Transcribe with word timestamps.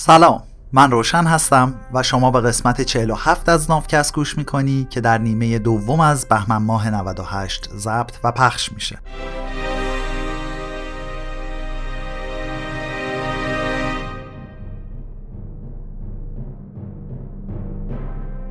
سلام. 0.00 0.42
من 0.72 0.90
روشن 0.90 1.24
هستم 1.24 1.74
و 1.94 2.02
شما 2.02 2.30
به 2.30 2.40
قسمت 2.40 2.80
47 2.80 3.48
از 3.48 3.70
نافکست 3.70 4.14
گوش 4.14 4.38
می‌کنی 4.38 4.86
که 4.90 5.00
در 5.00 5.18
نیمه 5.18 5.58
دوم 5.58 6.00
از 6.00 6.26
بهمن 6.28 6.56
ماه 6.56 6.90
98 6.90 7.68
ضبط 7.76 8.16
و 8.24 8.32
پخش 8.32 8.72
میشه. 8.72 8.98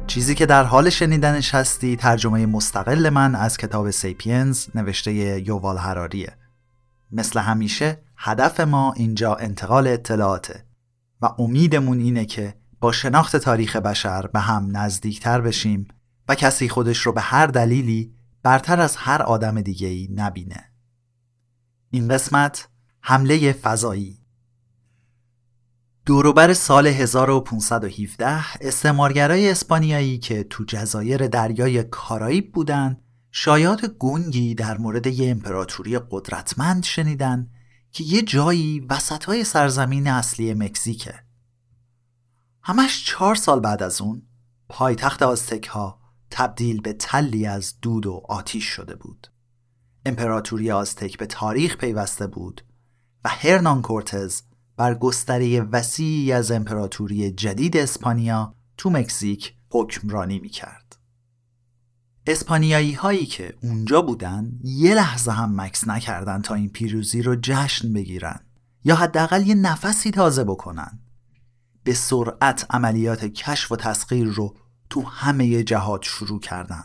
چیزی 0.08 0.36
که 0.36 0.46
در 0.46 0.64
حال 0.64 0.90
شنیدنش 0.90 1.56
هستی 1.56 1.96
ترجمه 1.96 2.46
مستقل 2.46 3.10
من 3.10 3.36
از 3.36 3.58
کتاب 3.58 3.90
سیپینز 3.90 4.68
نوشته 4.76 5.12
یووال 5.48 5.78
هراریه 5.78 6.38
مثل 7.12 7.40
همیشه 7.40 8.00
هدف 8.18 8.60
ما 8.60 8.94
اینجا 8.98 9.36
انتقال 9.36 9.88
اطلاعاته. 9.88 10.67
و 11.22 11.30
امیدمون 11.38 12.00
اینه 12.00 12.26
که 12.26 12.54
با 12.80 12.92
شناخت 12.92 13.36
تاریخ 13.36 13.76
بشر 13.76 14.28
به 14.28 14.40
هم 14.40 14.78
نزدیکتر 14.78 15.42
بشیم 15.42 15.88
و 16.30 16.36
کسی 16.36 16.70
خودش 16.70 16.98
رو 16.98 17.12
به 17.12 17.22
هر 17.22 17.48
دلیلی 17.48 18.14
برتر 18.44 18.82
از 18.82 18.96
هر 18.96 19.22
آدم 19.22 19.62
دیگه 19.62 19.88
ای 19.88 20.08
نبینه. 20.16 20.72
این 21.90 22.08
قسمت 22.08 22.68
حمله 23.02 23.52
فضایی 23.52 24.20
دوروبر 26.06 26.54
سال 26.54 26.88
1517 26.88 28.44
استعمارگرای 28.62 29.52
اسپانیایی 29.52 30.18
که 30.18 30.44
تو 30.44 30.64
جزایر 30.68 31.28
دریای 31.28 31.84
کارائیب 31.84 32.52
بودن 32.52 32.98
شایعات 33.32 33.86
گنگی 33.86 34.56
در 34.56 34.78
مورد 34.78 35.08
یه 35.08 35.32
امپراتوری 35.32 36.00
قدرتمند 36.12 36.84
شنیدن 36.84 37.50
که 37.98 38.04
یه 38.04 38.22
جایی 38.22 38.80
وسط 38.80 39.26
های 39.26 39.44
سرزمین 39.44 40.08
اصلی 40.08 40.54
مکزیکه. 40.54 41.14
همش 42.64 43.06
چهار 43.06 43.36
سال 43.36 43.60
بعد 43.60 43.84
از 43.84 44.02
اون 44.02 44.22
پایتخت 44.70 45.24
آزتک 45.24 45.68
ها 45.68 46.00
تبدیل 46.32 46.82
به 46.82 46.94
تلی 46.94 47.46
از 47.46 47.74
دود 47.82 48.06
و 48.06 48.22
آتیش 48.30 48.66
شده 48.66 48.96
بود. 48.96 49.28
امپراتوری 50.06 50.72
آزتک 50.72 51.18
به 51.18 51.26
تاریخ 51.26 51.78
پیوسته 51.78 52.28
بود 52.28 52.62
و 53.26 53.30
هرنان 53.30 53.82
کورتز 53.82 54.42
بر 54.78 54.94
گستره 54.94 55.62
وسیعی 55.62 56.32
از 56.32 56.52
امپراتوری 56.52 57.32
جدید 57.32 57.78
اسپانیا 57.78 58.56
تو 58.78 58.90
مکزیک 58.90 59.56
حکمرانی 59.72 60.40
می‌کرد. 60.40 60.87
اسپانیایی 62.28 62.94
هایی 62.94 63.26
که 63.26 63.54
اونجا 63.64 64.02
بودن 64.02 64.60
یه 64.64 64.96
لحظه 64.96 65.32
هم 65.32 65.62
مکس 65.62 65.88
نکردن 65.88 66.42
تا 66.42 66.56
این 66.56 66.70
پیروزی 66.70 67.22
رو 67.22 67.36
جشن 67.42 67.94
بگیرن 67.94 68.40
یا 68.84 68.96
حداقل 68.96 69.48
یه 69.48 69.56
نفسی 69.56 70.12
تازه 70.12 70.44
بکنن. 70.44 71.00
به 71.84 71.94
سرعت 71.94 72.66
عملیات 72.70 73.26
کشف 73.26 73.72
و 73.72 73.76
تسخیر 73.76 74.28
رو 74.28 74.56
تو 74.90 75.02
همه 75.02 75.64
جهات 75.64 76.04
شروع 76.04 76.40
کردن. 76.40 76.84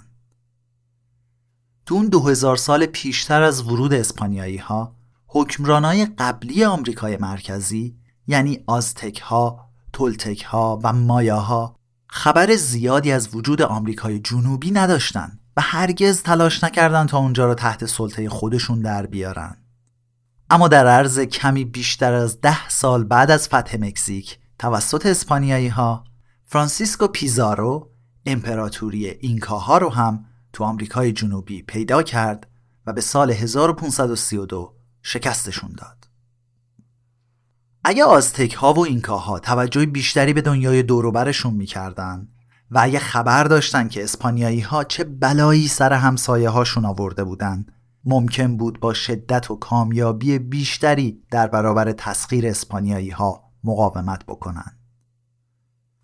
تو 1.87 1.95
اون 1.95 2.09
دو 2.09 2.21
هزار 2.21 2.57
سال 2.57 2.87
پیشتر 2.87 3.43
از 3.43 3.63
ورود 3.63 3.95
اسپانیایی 3.95 4.57
ها 4.57 4.97
حکمرانای 5.27 6.07
قبلی 6.19 6.65
آمریکای 6.65 7.17
مرکزی 7.17 7.97
یعنی 8.27 8.65
آزتک 8.67 9.21
ها، 9.21 9.71
تولتک 9.93 10.43
ها 10.43 10.81
و 10.83 10.93
مایاها 10.93 11.77
خبر 12.15 12.57
زیادی 12.57 13.13
از 13.13 13.35
وجود 13.35 13.63
آمریکای 13.63 14.19
جنوبی 14.19 14.71
نداشتن 14.71 15.39
و 15.57 15.61
هرگز 15.61 16.23
تلاش 16.23 16.65
نکردن 16.65 17.07
تا 17.07 17.19
اونجا 17.19 17.47
رو 17.47 17.55
تحت 17.55 17.87
سلطه 17.87 18.29
خودشون 18.29 18.81
در 18.81 19.07
بیارن. 19.07 19.57
اما 20.51 20.69
در 20.69 20.87
عرض 20.87 21.19
کمی 21.19 21.65
بیشتر 21.65 22.13
از 22.13 22.41
ده 22.41 22.69
سال 22.69 23.05
بعد 23.05 23.31
از 23.31 23.49
فتح 23.49 23.77
مکزیک 23.81 24.39
توسط 24.59 25.07
اسپانیایی 25.07 25.69
ها 25.69 26.05
فرانسیسکو 26.47 27.07
پیزارو 27.07 27.91
امپراتوری 28.27 29.09
اینکاها 29.09 29.79
رو 29.79 29.91
هم 29.91 30.25
تو 30.53 30.65
آمریکای 30.65 31.13
جنوبی 31.13 31.63
پیدا 31.63 32.03
کرد 32.03 32.47
و 32.87 32.93
به 32.93 33.01
سال 33.01 33.31
1532 33.31 34.77
شکستشون 35.03 35.73
داد. 35.79 36.02
اگه 37.85 38.05
آزتک 38.05 38.55
ها 38.55 38.73
و 38.73 38.79
اینکاها 38.79 39.39
توجه 39.39 39.87
بیشتری 39.87 40.33
به 40.33 40.41
دنیای 40.41 40.83
دوروبرشون 40.83 41.55
می‌کردن 41.55 42.29
و 42.71 42.79
اگه 42.83 42.99
خبر 42.99 43.45
داشتن 43.45 43.89
که 43.89 44.05
اسپانیایی 44.05 44.61
ها 44.61 44.85
چه 44.85 45.05
بلایی 45.05 45.69
سر 45.69 45.93
همسایه 45.93 46.49
هاشون 46.49 46.85
آورده 46.85 47.25
بودن 47.25 47.67
ممکن 48.05 48.57
بود 48.57 48.81
با 48.81 48.95
شدت 48.95 49.51
و 49.51 49.57
کامیابی 49.57 50.39
بیشتری 50.39 51.23
در 51.31 51.47
برابر 51.47 51.93
تسخیر 51.93 52.47
اسپانیایی 52.47 53.11
ها 53.11 53.45
مقاومت 53.65 54.27
بکنن. 54.27 54.79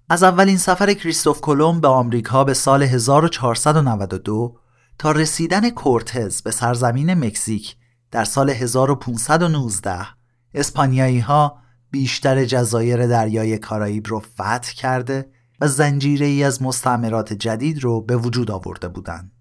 از 0.08 0.22
اولین 0.22 0.56
سفر 0.56 0.94
کریستوف 0.94 1.40
کلمب 1.40 1.82
به 1.82 1.88
آمریکا 1.88 2.44
به 2.44 2.54
سال 2.54 2.82
1492 2.82 4.60
تا 4.98 5.12
رسیدن 5.12 5.70
کورتز 5.70 6.42
به 6.42 6.50
سرزمین 6.50 7.14
مکزیک 7.14 7.76
در 8.10 8.24
سال 8.24 8.50
1519 8.50 10.06
اسپانیایی 10.54 11.20
ها 11.20 11.58
بیشتر 11.90 12.44
جزایر 12.44 13.06
دریای 13.06 13.58
کارائیب 13.58 14.06
رو 14.06 14.20
فتح 14.20 14.72
کرده 14.72 15.30
و 15.60 15.68
زنجیره 15.68 16.26
ای 16.26 16.44
از 16.44 16.62
مستعمرات 16.62 17.32
جدید 17.32 17.84
رو 17.84 18.00
به 18.00 18.16
وجود 18.16 18.50
آورده 18.50 18.88
بودند. 18.88 19.32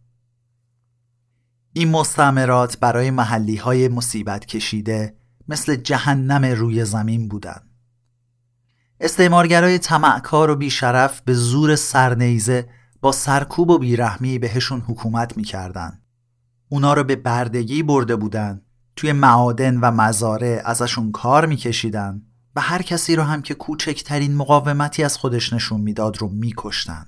این 1.74 1.90
مستعمرات 1.90 2.80
برای 2.80 3.12
محلی 3.12 3.56
های 3.56 3.88
مصیبت 3.88 4.46
کشیده 4.46 5.18
مثل 5.48 5.76
جهنم 5.76 6.46
روی 6.46 6.86
زمین 6.86 7.28
بودند. 7.28 7.70
استعمارگرای 9.00 9.80
طمعکار 9.80 10.50
و 10.50 10.56
بیشرف 10.56 11.22
به 11.22 11.34
زور 11.34 11.76
سرنیزه 11.76 12.70
با 13.02 13.12
سرکوب 13.12 13.70
و 13.70 13.78
بیرحمی 13.78 14.40
بهشون 14.40 14.82
حکومت 14.82 15.38
می‌کردن. 15.38 16.02
اونا 16.70 16.94
رو 16.94 17.04
به 17.04 17.16
بردگی 17.16 17.84
برده 17.84 18.16
بودن 18.16 18.62
توی 18.96 19.12
معادن 19.12 19.78
و 19.78 19.92
مزاره 19.92 20.62
ازشون 20.66 21.12
کار 21.12 21.46
میکشیدن 21.46 22.22
و 22.58 22.60
هر 22.60 22.82
کسی 22.82 23.16
رو 23.16 23.24
هم 23.24 23.42
که 23.42 23.54
کوچکترین 23.54 24.36
مقاومتی 24.36 25.04
از 25.04 25.18
خودش 25.18 25.54
نشون 25.54 25.82
می‌داد 25.82 26.18
رو 26.18 26.28
میکشتن. 26.30 27.06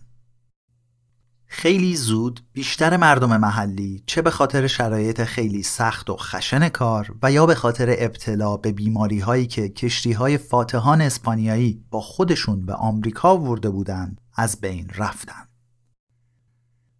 خیلی 1.46 1.96
زود 1.96 2.42
بیشتر 2.54 2.98
مردم 2.98 3.38
محلی 3.38 4.04
چه 4.06 4.22
به 4.22 4.32
خاطر 4.32 4.68
شرایط 4.68 5.24
خیلی 5.24 5.64
سخت 5.64 6.09
و 6.09 6.18
خشن 6.18 6.70
کار 6.70 7.16
و 7.24 7.32
یا 7.32 7.46
به 7.46 7.56
خاطر 7.56 7.96
ابتلا 7.98 8.58
به 8.58 8.72
بیماری 8.72 9.20
هایی 9.20 9.48
که 9.48 9.70
کشتی 9.70 10.12
های 10.12 10.38
فاتحان 10.38 11.02
اسپانیایی 11.02 11.84
با 11.92 12.02
خودشون 12.02 12.66
به 12.66 12.74
آمریکا 12.74 13.38
ورده 13.38 13.70
بودند 13.70 14.22
از 14.36 14.62
بین 14.62 14.90
رفتن. 14.96 15.48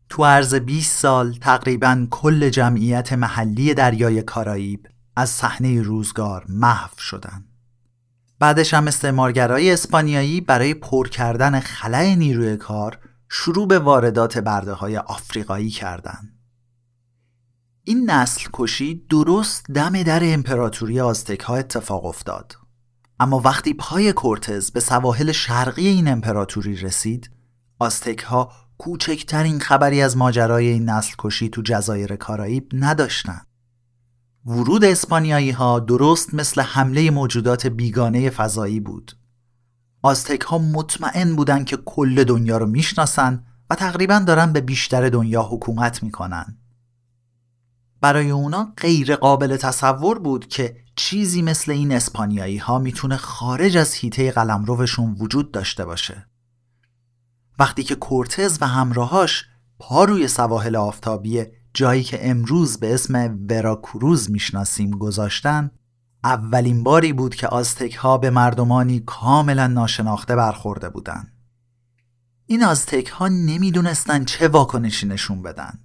تو 0.10 0.26
عرض 0.26 0.56
20 0.56 0.98
سال 0.98 1.34
تقریبا 1.34 2.08
کل 2.10 2.50
جمعیت 2.50 3.14
محلی 3.14 3.74
دریای 3.74 4.22
کارائیب 4.22 4.88
از 5.16 5.30
صحنه 5.30 5.82
روزگار 5.82 6.46
محو 6.50 6.98
شدند. 6.98 7.49
بعدش 8.40 8.74
هم 8.74 8.88
استعمارگرای 8.88 9.72
اسپانیایی 9.72 10.42
برای 10.42 10.74
پر 10.74 11.08
کردن 11.08 11.60
خلای 11.60 12.16
نیروی 12.16 12.58
کار 12.58 13.00
شروع 13.30 13.68
به 13.68 13.80
واردات 13.80 14.38
برده 14.38 14.74
های 14.74 14.98
آفریقایی 14.98 15.70
کردند. 15.70 16.36
این 17.84 18.12
نسل 18.12 18.50
کشی 18.54 19.06
درست 19.10 19.66
دم 19.72 20.04
در 20.04 20.34
امپراتوری 20.34 21.00
آزتک 21.00 21.40
ها 21.40 21.56
اتفاق 21.56 22.06
افتاد. 22.06 22.56
اما 23.20 23.40
وقتی 23.40 23.74
پای 23.74 24.14
کورتز 24.14 24.72
به 24.72 24.80
سواحل 24.80 25.32
شرقی 25.32 25.88
این 25.88 26.08
امپراتوری 26.08 26.76
رسید، 26.76 27.30
آزتک 27.80 28.20
ها 28.20 28.52
کوچکترین 28.78 29.60
خبری 29.60 30.02
از 30.02 30.18
ماجرای 30.18 30.68
این 30.68 30.90
نسل 30.90 31.14
کشی 31.18 31.50
تو 31.50 31.62
جزایر 31.62 32.16
کارائیب 32.16 32.70
نداشتند. 32.74 33.49
ورود 34.46 34.86
اسپانیایی 34.86 35.52
ها 35.52 35.80
درست 35.80 36.34
مثل 36.34 36.62
حمله 36.62 37.12
موجودات 37.12 37.68
بیگانه 37.68 38.30
فضایی 38.30 38.80
بود. 38.80 39.12
آزتک 40.02 40.42
ها 40.42 40.58
مطمئن 40.58 41.36
بودند 41.36 41.66
که 41.66 41.78
کل 41.78 42.24
دنیا 42.24 42.58
رو 42.58 42.66
می‌شناسن 42.66 43.46
و 43.70 43.76
تقریبا 43.76 44.20
دارن 44.20 44.54
به 44.54 44.62
بیشتر 44.62 45.10
دنیا 45.10 45.44
حکومت 45.44 46.04
می‌کنن. 46.04 46.58
برای 48.02 48.30
اونا 48.30 48.74
غیر 48.78 49.16
قابل 49.16 49.58
تصور 49.58 50.20
بود 50.20 50.48
که 50.48 50.78
چیزی 50.96 51.42
مثل 51.42 51.72
این 51.72 51.92
اسپانیایی 51.92 52.58
ها 52.58 52.80
می‌تونه 52.80 53.18
خارج 53.18 53.78
از 53.78 53.94
هیته 53.94 54.32
قلمروشون 54.32 55.16
وجود 55.20 55.52
داشته 55.52 55.86
باشه. 55.86 56.28
وقتی 57.60 57.84
که 57.84 57.96
کورتز 57.96 58.58
و 58.62 58.68
همراهاش 58.68 59.46
پا 59.80 60.04
روی 60.04 60.28
سواحل 60.28 60.76
آفتابی 60.76 61.46
جایی 61.74 62.04
که 62.04 62.30
امروز 62.30 62.78
به 62.78 62.94
اسم 62.94 63.40
وراکروز 63.50 64.32
می‌شناسیم 64.32 64.92
گذاشتن 64.92 65.72
اولین 66.24 66.84
باری 66.84 67.14
بود 67.14 67.36
که 67.36 67.48
آزتک 67.48 67.96
ها 67.96 68.18
به 68.18 68.30
مردمانی 68.30 69.00
کاملا 69.00 69.68
ناشناخته 69.68 70.36
برخورده 70.36 70.90
بودند. 70.90 71.34
این 72.46 72.64
آزتک 72.64 73.08
ها 73.08 73.28
نمی‌دونستن 73.28 74.26
چه 74.26 74.48
واکنشی 74.48 75.08
نشون 75.08 75.42
بدن. 75.42 75.80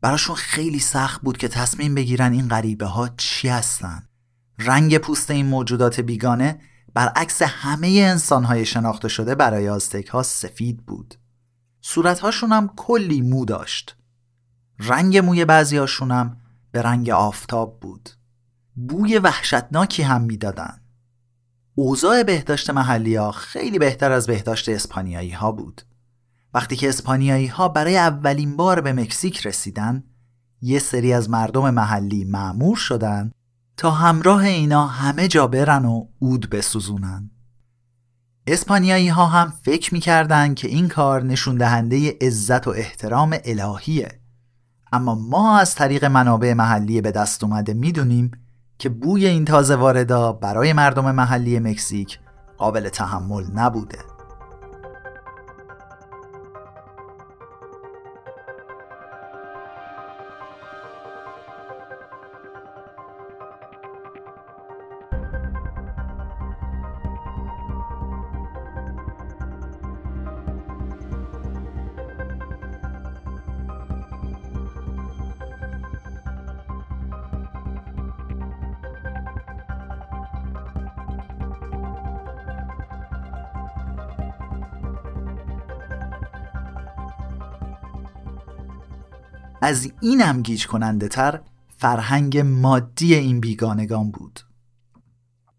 براشون 0.00 0.36
خیلی 0.36 0.78
سخت 0.78 1.20
بود 1.20 1.36
که 1.36 1.48
تصمیم 1.48 1.94
بگیرن 1.94 2.32
این 2.32 2.48
غریبه 2.48 2.86
ها 2.86 3.08
چی 3.16 3.48
هستن. 3.48 4.08
رنگ 4.58 4.98
پوست 4.98 5.30
این 5.30 5.46
موجودات 5.46 6.00
بیگانه 6.00 6.60
برعکس 6.94 7.42
همه 7.42 7.88
انسانهای 7.88 8.64
شناخته 8.66 9.08
شده 9.08 9.34
برای 9.34 9.68
آزتک 9.68 10.06
ها 10.06 10.22
سفید 10.22 10.86
بود 10.86 11.14
صورتهاشون 11.80 12.52
هم 12.52 12.70
کلی 12.76 13.20
مو 13.20 13.44
داشت 13.44 13.96
رنگ 14.78 15.18
موی 15.18 15.44
بعضیاشون 15.44 16.10
هم 16.10 16.36
به 16.72 16.82
رنگ 16.82 17.10
آفتاب 17.10 17.80
بود. 17.80 18.10
بوی 18.74 19.18
وحشتناکی 19.18 20.02
هم 20.02 20.22
می‌دادن. 20.22 20.80
اوضاع 21.74 22.22
بهداشت 22.22 22.70
محلی 22.70 23.14
ها 23.16 23.32
خیلی 23.32 23.78
بهتر 23.78 24.12
از 24.12 24.26
بهداشت 24.26 24.68
اسپانیایی 24.68 25.30
ها 25.30 25.52
بود. 25.52 25.82
وقتی 26.54 26.76
که 26.76 26.88
اسپانیایی 26.88 27.46
ها 27.46 27.68
برای 27.68 27.96
اولین 27.96 28.56
بار 28.56 28.80
به 28.80 28.92
مکزیک 28.92 29.46
رسیدن 29.46 30.04
یه 30.60 30.78
سری 30.78 31.12
از 31.12 31.30
مردم 31.30 31.70
محلی 31.70 32.24
معمور 32.24 32.76
شدن 32.76 33.32
تا 33.76 33.90
همراه 33.90 34.44
اینا 34.44 34.86
همه 34.86 35.28
جا 35.28 35.46
برن 35.46 35.84
و 35.84 36.06
اود 36.18 36.50
بسوزونن. 36.50 37.30
اسپانیایی 38.46 39.08
ها 39.08 39.26
هم 39.26 39.52
فکر 39.62 39.94
می‌کردن 39.94 40.54
که 40.54 40.68
این 40.68 40.88
کار 40.88 41.22
نشون 41.22 41.56
دهنده 41.56 42.16
عزت 42.20 42.66
و 42.66 42.70
احترام 42.70 43.36
الهیه. 43.44 44.20
اما 44.94 45.14
ما 45.14 45.58
از 45.58 45.74
طریق 45.74 46.04
منابع 46.04 46.52
محلی 46.52 47.00
به 47.00 47.10
دست 47.10 47.44
اومده 47.44 47.74
می‌دونیم 47.74 48.30
که 48.78 48.88
بوی 48.88 49.26
این 49.26 49.44
تازه 49.44 49.76
واردا 49.76 50.32
برای 50.32 50.72
مردم 50.72 51.10
محلی 51.10 51.58
مکزیک 51.58 52.18
قابل 52.58 52.88
تحمل 52.88 53.44
نبوده. 53.54 54.13
از 89.64 89.92
اینم 90.00 90.42
گیج 90.42 90.66
کننده 90.66 91.08
تر 91.08 91.40
فرهنگ 91.76 92.38
مادی 92.38 93.14
این 93.14 93.40
بیگانگان 93.40 94.10
بود. 94.10 94.40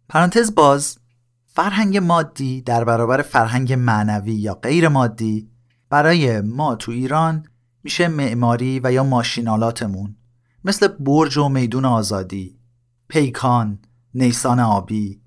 پرانتز 0.09 0.55
باز 0.55 0.97
فرهنگ 1.45 1.97
مادی 1.97 2.61
در 2.61 2.83
برابر 2.83 3.21
فرهنگ 3.21 3.73
معنوی 3.73 4.33
یا 4.33 4.53
غیر 4.53 4.87
مادی 4.87 5.49
برای 5.89 6.41
ما 6.41 6.75
تو 6.75 6.91
ایران 6.91 7.45
میشه 7.83 8.07
معماری 8.07 8.81
و 8.83 8.91
یا 8.91 9.03
ماشینالاتمون 9.03 10.15
مثل 10.63 10.87
برج 10.87 11.37
و 11.37 11.49
میدون 11.49 11.85
آزادی 11.85 12.59
پیکان 13.07 13.79
نیسان 14.13 14.59
آبی. 14.59 15.21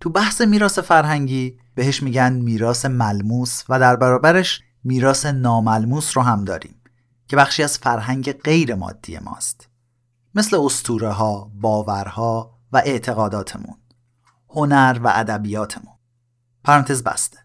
تو 0.00 0.10
بحث 0.10 0.40
میراث 0.40 0.78
فرهنگی 0.78 1.58
بهش 1.74 2.02
میگن 2.02 2.32
میراث 2.32 2.84
ملموس 2.84 3.64
و 3.68 3.80
در 3.80 3.96
برابرش 3.96 4.60
میراث 4.84 5.26
ناملموس 5.26 6.16
رو 6.16 6.22
هم 6.22 6.44
داریم. 6.44 6.77
که 7.28 7.36
بخشی 7.36 7.62
از 7.62 7.78
فرهنگ 7.78 8.32
غیر 8.32 8.74
مادی 8.74 9.18
ماست. 9.18 9.68
مثل 10.34 10.56
استوره 10.56 11.12
ها، 11.12 11.52
باورها 11.54 12.58
و 12.72 12.82
اعتقاداتمون 12.84 13.76
هنر 14.48 15.00
و 15.04 15.12
ادبیاتمون. 15.14 15.94
پرانتز 16.64 17.02
بسته. 17.02 17.38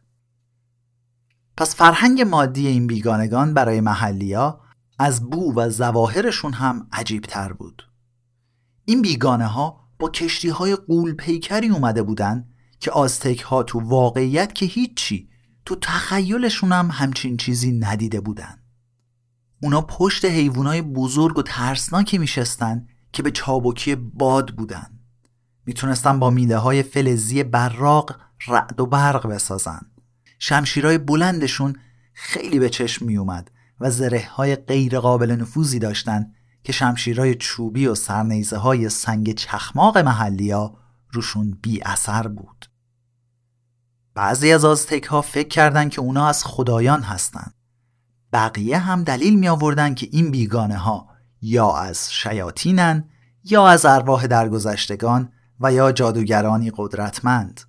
پس 1.58 1.76
فرهنگ 1.76 2.22
مادی 2.22 2.68
این 2.68 2.88
بیگانگان 2.88 3.54
برای 3.54 3.82
محلیا 3.82 4.62
از 5.00 5.30
بو 5.30 5.54
و 5.56 5.70
زواهرشون 5.70 6.54
هم 6.54 6.88
عجیب 6.92 7.24
تر 7.24 7.54
بود. 7.54 7.90
این 8.86 9.02
بیگانه 9.02 9.48
ها 9.48 9.90
با 10.00 10.10
کشتی 10.10 10.50
های 10.50 10.76
قول 10.76 11.14
پیکری 11.14 11.68
اومده 11.68 12.04
بودن 12.04 12.48
که 12.80 12.92
آزتک 12.92 13.40
ها 13.40 13.64
تو 13.64 13.80
واقعیت 13.80 14.56
که 14.56 14.66
هیچی 14.66 15.30
تو 15.66 15.76
تخیلشون 15.76 16.72
هم 16.72 16.90
همچین 16.92 17.38
چیزی 17.38 17.72
ندیده 17.72 18.22
بودن. 18.22 18.63
اونا 19.64 19.82
پشت 19.82 20.26
حیوانای 20.26 20.82
بزرگ 20.82 21.38
و 21.38 21.42
ترسناکی 21.42 22.18
میشستن 22.18 22.88
که 23.14 23.24
به 23.24 23.32
چابکی 23.32 23.96
باد 23.96 24.56
بودن. 24.56 25.00
می‌تونستن 25.66 26.20
با 26.20 26.30
میله 26.30 26.58
های 26.58 26.84
فلزی 26.84 27.44
براق 27.44 28.20
رعد 28.48 28.80
و 28.80 28.86
برق 28.86 29.28
بسازن. 29.28 29.82
شمشیرهای 30.40 30.98
بلندشون 30.98 31.76
خیلی 32.14 32.60
به 32.60 32.70
چشم 32.70 33.06
میومد 33.06 33.52
و 33.80 33.92
زره 33.92 34.30
های 34.36 34.56
غیر 34.56 35.00
قابل 35.00 35.32
نفوذی 35.32 35.80
داشتن 35.80 36.32
که 36.64 36.72
شمشیرهای 36.72 37.36
چوبی 37.36 37.88
و 37.88 37.96
سرنیزه 37.96 38.58
های 38.58 38.90
سنگ 38.90 39.34
چخماق 39.34 39.98
محلی 39.98 40.52
ها 40.52 40.78
روشون 41.12 41.58
بی 41.62 41.82
اثر 41.84 42.28
بود. 42.28 42.66
بعضی 44.14 44.52
از 44.52 44.66
آزتک 44.66 45.04
ها 45.04 45.22
فکر 45.22 45.48
کردند 45.48 45.92
که 45.92 46.02
اونا 46.02 46.28
از 46.28 46.44
خدایان 46.46 47.02
هستند 47.02 47.54
بقیه 48.34 48.78
هم 48.78 49.04
دلیل 49.04 49.40
می 49.40 49.48
آوردن 49.48 49.94
که 49.94 50.08
این 50.12 50.32
بیگانه 50.32 50.78
ها 50.78 51.10
یا 51.42 51.76
از 51.76 52.14
شیاطینن 52.14 53.10
یا 53.44 53.68
از 53.68 53.86
ارواح 53.86 54.28
درگذشتگان 54.28 55.32
و 55.60 55.74
یا 55.74 55.92
جادوگرانی 55.92 56.72
قدرتمند. 56.76 57.62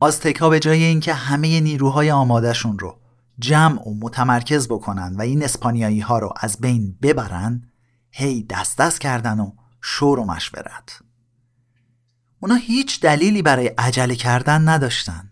آزتک 0.00 0.42
به 0.42 0.60
جای 0.60 0.82
اینکه 0.82 1.14
همه 1.14 1.60
نیروهای 1.60 2.10
آمادهشون 2.10 2.78
رو 2.78 3.00
جمع 3.38 3.88
و 3.88 3.94
متمرکز 3.94 4.68
بکنن 4.68 5.14
و 5.16 5.20
این 5.20 5.44
اسپانیایی 5.44 6.00
ها 6.00 6.18
رو 6.18 6.32
از 6.36 6.58
بین 6.60 6.98
ببرن 7.02 7.62
هی 8.10 8.42
دست 8.42 8.78
دست 8.78 9.00
کردن 9.00 9.40
و 9.40 9.52
شور 9.80 10.18
و 10.18 10.24
مشورت. 10.24 11.00
اونا 12.40 12.54
هیچ 12.54 13.00
دلیلی 13.00 13.42
برای 13.42 13.66
عجله 13.66 14.14
کردن 14.14 14.68
نداشتن. 14.68 15.30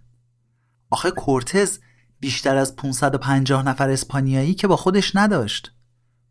آخه 0.91 1.11
کورتز 1.11 1.79
بیشتر 2.21 2.57
از 2.57 2.77
550 2.77 3.63
نفر 3.63 3.91
اسپانیایی 3.91 4.55
که 4.55 4.67
با 4.67 4.77
خودش 4.77 5.17
نداشت. 5.17 5.73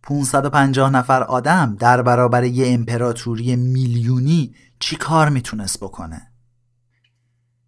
550 0.04 0.90
نفر 0.90 1.24
آدم 1.24 1.76
در 1.80 2.02
برابر 2.02 2.44
یه 2.44 2.74
امپراتوری 2.74 3.56
میلیونی 3.56 4.56
چی 4.80 4.96
کار 4.96 5.30
می‌تونست 5.30 5.80
بکنه؟ 5.80 6.32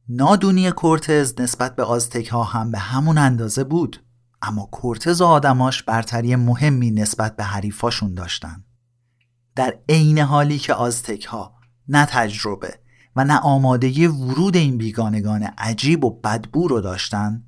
نادونی 0.09 0.71
کورتز 0.71 1.41
نسبت 1.41 1.75
به 1.75 1.83
آزتک 1.83 2.27
ها 2.27 2.43
هم 2.43 2.71
به 2.71 2.77
همون 2.77 3.17
اندازه 3.17 3.63
بود 3.63 4.03
اما 4.41 4.65
کورتز 4.65 5.21
و 5.21 5.25
آدماش 5.25 5.83
برتری 5.83 6.35
مهمی 6.35 6.91
نسبت 6.91 7.35
به 7.35 7.43
حریفاشون 7.43 8.13
داشتن. 8.13 8.63
در 9.55 9.77
عین 9.89 10.19
حالی 10.19 10.59
که 10.59 10.73
آزتک 10.73 11.25
ها 11.25 11.53
نه 11.87 12.05
تجربه 12.05 12.79
و 13.15 13.23
نه 13.23 13.39
آمادگی 13.39 14.07
ورود 14.07 14.55
این 14.55 14.77
بیگانگان 14.77 15.43
عجیب 15.43 16.05
و 16.05 16.19
بدبو 16.19 16.67
رو 16.67 16.81
داشتن 16.81 17.43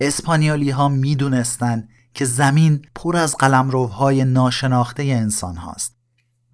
اسپانیالی 0.00 0.70
ها 0.70 0.88
می 0.88 1.16
دونستن 1.16 1.88
که 2.14 2.24
زمین 2.24 2.86
پر 2.94 3.16
از 3.16 3.36
قلمروهای 3.36 4.24
ناشناخته 4.24 5.02
انسان 5.02 5.56
هاست 5.56 5.96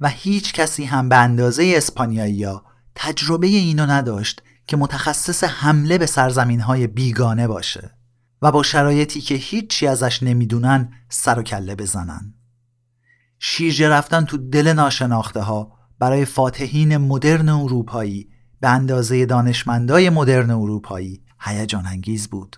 و 0.01 0.09
هیچ 0.09 0.53
کسی 0.53 0.85
هم 0.85 1.09
به 1.09 1.17
اندازه 1.17 1.73
اسپانیایی 1.77 2.45
ها 2.45 2.65
تجربه 2.95 3.47
اینو 3.47 3.87
نداشت 3.87 4.43
که 4.67 4.77
متخصص 4.77 5.45
حمله 5.45 5.99
به 5.99 6.07
سرزمین 6.07 6.61
های 6.61 6.87
بیگانه 6.87 7.47
باشه 7.47 7.97
و 8.43 8.53
با 8.53 8.63
شرایطی 8.63 9.21
که 9.21 9.35
هیچی 9.35 9.87
ازش 9.87 10.23
نمی‌دونن 10.23 10.93
سر 11.09 11.39
و 11.39 11.43
کله 11.43 11.75
بزنن. 11.75 12.35
شیرجه 13.39 13.89
رفتن 13.89 14.25
تو 14.25 14.37
دل 14.37 14.73
ناشناخته 14.73 15.41
ها 15.41 15.73
برای 15.99 16.25
فاتحین 16.25 16.97
مدرن 16.97 17.49
اروپایی 17.49 18.29
به 18.61 18.69
اندازه 18.69 19.27
دانشمندای 19.27 20.11
مدرن 20.11 20.51
اروپایی 20.51 21.23
هیجان 21.41 21.87
انگیز 21.87 22.29
بود. 22.29 22.57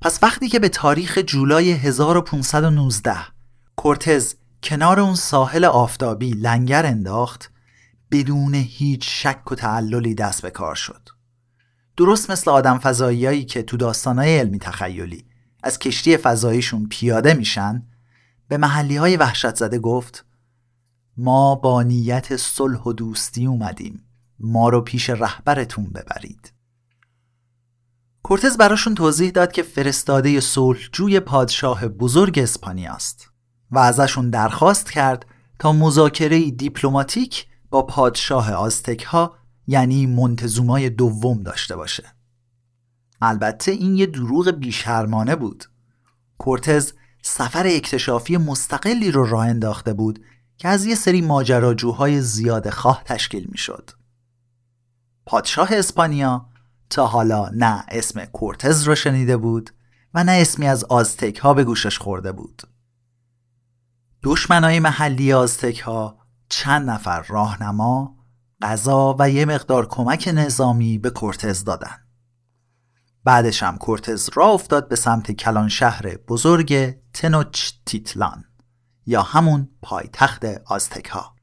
پس 0.00 0.22
وقتی 0.22 0.48
که 0.48 0.58
به 0.58 0.68
تاریخ 0.68 1.18
جولای 1.18 1.72
1519 1.72 3.16
کورتز 3.76 4.34
کنار 4.62 5.00
اون 5.00 5.14
ساحل 5.14 5.64
آفتابی 5.64 6.30
لنگر 6.30 6.86
انداخت 6.86 7.50
بدون 8.10 8.54
هیچ 8.54 9.22
شک 9.22 9.52
و 9.52 9.54
تعللی 9.54 10.14
دست 10.14 10.42
به 10.42 10.50
کار 10.50 10.74
شد. 10.74 11.08
درست 11.96 12.30
مثل 12.30 12.50
آدم 12.50 12.78
فضاییایی 12.78 13.44
که 13.44 13.62
تو 13.62 13.76
داستانهای 13.76 14.38
علمی 14.38 14.58
تخیلی 14.58 15.24
از 15.62 15.78
کشتی 15.78 16.16
فضاییشون 16.16 16.88
پیاده 16.88 17.34
میشن 17.34 17.86
به 18.48 18.56
محلی 18.56 18.96
های 18.96 19.16
وحشت 19.16 19.54
زده 19.54 19.78
گفت 19.78 20.24
ما 21.16 21.54
با 21.54 21.82
نیت 21.82 22.36
صلح 22.36 22.82
و 22.82 22.92
دوستی 22.92 23.46
اومدیم. 23.46 24.04
ما 24.38 24.68
رو 24.68 24.80
پیش 24.80 25.10
رهبرتون 25.10 25.84
ببرید. 25.84 26.52
کورتز 28.22 28.56
براشون 28.56 28.94
توضیح 28.94 29.30
داد 29.30 29.52
که 29.52 29.62
فرستاده 29.62 30.40
جوی 30.92 31.20
پادشاه 31.20 31.88
بزرگ 31.88 32.38
اسپانیا 32.38 32.92
است 32.92 33.30
و 33.70 33.78
ازشون 33.78 34.30
درخواست 34.30 34.90
کرد 34.90 35.26
تا 35.58 35.72
مذاکره 35.72 36.50
دیپلماتیک 36.50 37.46
با 37.70 37.82
پادشاه 37.82 38.52
آزتک 38.52 39.02
ها 39.02 39.36
یعنی 39.66 40.06
منتزومای 40.06 40.90
دوم 40.90 41.42
داشته 41.42 41.76
باشه 41.76 42.04
البته 43.20 43.72
این 43.72 43.96
یه 43.96 44.06
دروغ 44.06 44.50
بیشرمانه 44.50 45.36
بود 45.36 45.64
کورتز 46.38 46.92
سفر 47.22 47.66
اکتشافی 47.66 48.36
مستقلی 48.36 49.10
رو 49.10 49.24
راه 49.24 49.46
انداخته 49.46 49.92
بود 49.92 50.24
که 50.56 50.68
از 50.68 50.86
یه 50.86 50.94
سری 50.94 51.20
ماجراجوهای 51.20 52.20
زیاد 52.20 52.70
خواه 52.70 53.02
تشکیل 53.04 53.48
می 53.50 53.58
شد. 53.58 53.90
پادشاه 55.26 55.68
اسپانیا 55.72 56.47
تا 56.90 57.06
حالا 57.06 57.50
نه 57.54 57.84
اسم 57.88 58.24
کورتز 58.24 58.82
رو 58.82 58.94
شنیده 58.94 59.36
بود 59.36 59.70
و 60.14 60.24
نه 60.24 60.32
اسمی 60.32 60.66
از 60.66 60.84
آزتک 60.84 61.38
ها 61.38 61.54
به 61.54 61.64
گوشش 61.64 61.98
خورده 61.98 62.32
بود. 62.32 62.62
دشمنای 64.22 64.80
محلی 64.80 65.32
آزتک 65.32 65.80
ها 65.80 66.18
چند 66.48 66.90
نفر 66.90 67.22
راهنما، 67.22 68.16
غذا 68.62 69.16
و 69.18 69.30
یه 69.30 69.44
مقدار 69.44 69.86
کمک 69.86 70.30
نظامی 70.34 70.98
به 70.98 71.10
کورتز 71.10 71.64
دادن. 71.64 71.96
بعدش 73.24 73.62
هم 73.62 73.78
کورتز 73.78 74.30
را 74.34 74.46
افتاد 74.46 74.88
به 74.88 74.96
سمت 74.96 75.32
کلان 75.32 75.68
شهر 75.68 76.16
بزرگ 76.16 76.96
تنوچ 77.14 77.72
تیتلان 77.86 78.44
یا 79.06 79.22
همون 79.22 79.68
پایتخت 79.82 80.44
آزتک 80.66 81.06
ها 81.06 81.37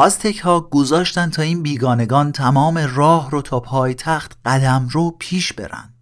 آزتک 0.00 0.38
ها 0.38 0.60
گذاشتن 0.60 1.30
تا 1.30 1.42
این 1.42 1.62
بیگانگان 1.62 2.32
تمام 2.32 2.78
راه 2.78 3.30
رو 3.30 3.42
تا 3.42 3.60
پایتخت 3.60 4.38
قدم 4.44 4.88
رو 4.90 5.16
پیش 5.18 5.52
برن. 5.52 5.94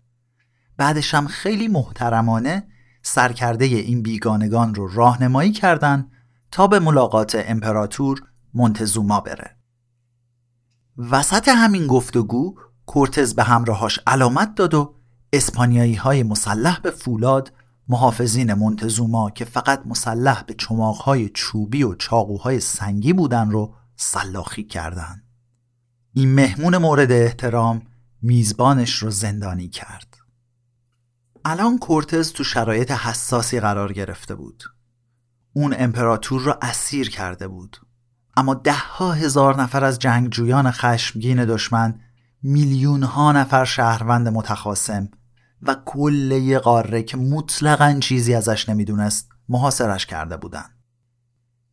بعدش 0.77 1.15
هم 1.15 1.27
خیلی 1.27 1.69
محترمانه 1.69 2.67
سرکرده 3.03 3.65
این 3.65 4.03
بیگانگان 4.03 4.75
رو 4.75 4.89
راهنمایی 4.89 5.53
کردن 5.53 6.09
تا 6.51 6.67
به 6.67 6.79
ملاقات 6.79 7.45
امپراتور 7.49 8.23
منتزوما 8.55 9.21
بره. 9.21 9.57
وسط 10.99 11.49
همین 11.49 11.87
گفتگو 11.87 12.55
کورتز 12.87 13.35
به 13.35 13.43
همراهاش 13.43 13.99
علامت 14.07 14.55
داد 14.55 14.75
و 14.75 14.95
اسپانیایی 15.33 15.95
های 15.95 16.23
مسلح 16.23 16.81
به 16.81 16.91
فولاد 16.91 17.53
محافظین 17.89 18.55
منتزوما 18.55 19.31
که 19.31 19.45
فقط 19.45 19.83
مسلح 19.87 20.43
به 20.43 20.55
چماقهای 20.55 21.29
چوبی 21.29 21.83
و 21.83 21.95
چاقوهای 21.95 22.61
سنگی 22.61 23.13
بودن 23.13 23.51
رو 23.51 23.75
سلاخی 24.01 24.65
کردن 24.65 25.23
این 26.13 26.35
مهمون 26.35 26.77
مورد 26.77 27.13
احترام 27.13 27.83
میزبانش 28.23 28.95
رو 28.95 29.11
زندانی 29.11 29.69
کرد. 29.69 30.17
الان 31.45 31.79
کورتز 31.79 32.33
تو 32.33 32.45
شرایط 32.45 32.91
حساسی 32.91 33.61
قرار 33.61 33.93
گرفته 33.93 34.35
بود. 34.35 34.65
اون 35.53 35.75
امپراتور 35.79 36.43
رو 36.43 36.55
اسیر 36.63 37.11
کرده 37.11 37.49
بود. 37.49 37.77
اما 38.37 38.55
ده 38.55 38.79
ها 38.79 39.13
هزار 39.13 39.63
نفر 39.63 39.85
از 39.85 39.99
جنگجویان 39.99 40.71
خشمگین 40.71 41.45
دشمن 41.45 42.01
میلیون 42.43 43.03
ها 43.03 43.33
نفر 43.33 43.65
شهروند 43.65 44.29
متخاسم 44.29 45.09
و 45.63 45.77
کل 45.85 46.59
قاره 46.59 47.03
که 47.03 47.17
مطلقا 47.17 47.99
چیزی 48.01 48.35
ازش 48.35 48.69
نمی‌دونست 48.69 49.29
محاصرش 49.49 50.07
کرده 50.07 50.37
بودند. 50.37 50.78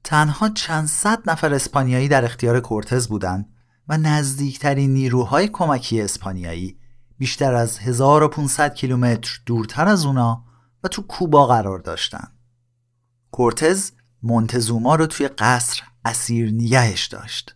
تنها 0.05 0.49
چند 0.49 0.87
صد 0.87 1.29
نفر 1.29 1.53
اسپانیایی 1.53 2.07
در 2.07 2.25
اختیار 2.25 2.59
کورتز 2.59 3.07
بودند 3.07 3.49
و 3.87 3.97
نزدیکترین 3.97 4.93
نیروهای 4.93 5.47
کمکی 5.47 6.01
اسپانیایی 6.01 6.77
بیشتر 7.17 7.53
از 7.53 7.79
1500 7.79 8.75
کیلومتر 8.75 9.39
دورتر 9.45 9.87
از 9.87 10.05
اونا 10.05 10.43
و 10.83 10.87
تو 10.87 11.01
کوبا 11.01 11.47
قرار 11.47 11.79
داشتن. 11.79 12.27
کورتز 13.31 13.91
مونتزوما 14.23 14.95
رو 14.95 15.05
توی 15.05 15.27
قصر 15.27 15.83
اسیر 16.05 16.51
نگهش 16.51 17.05
داشت 17.05 17.55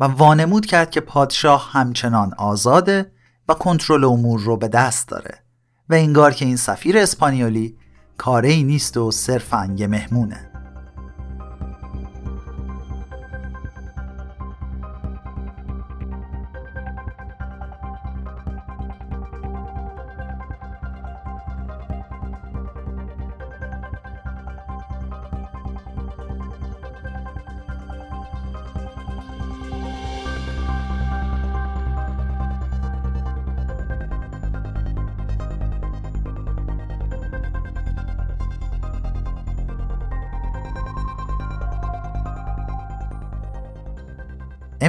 و 0.00 0.04
وانمود 0.04 0.66
کرد 0.66 0.90
که 0.90 1.00
پادشاه 1.00 1.70
همچنان 1.72 2.34
آزاده 2.34 3.12
و 3.48 3.54
کنترل 3.54 4.04
امور 4.04 4.40
رو 4.40 4.56
به 4.56 4.68
دست 4.68 5.08
داره 5.08 5.44
و 5.88 5.94
انگار 5.94 6.34
که 6.34 6.44
این 6.44 6.56
سفیر 6.56 6.98
اسپانیولی 6.98 7.76
کاره 8.16 8.48
ای 8.48 8.62
نیست 8.64 8.96
و 8.96 9.10
صرفا 9.10 9.74
یه 9.76 9.86
مهمونه 9.86 10.49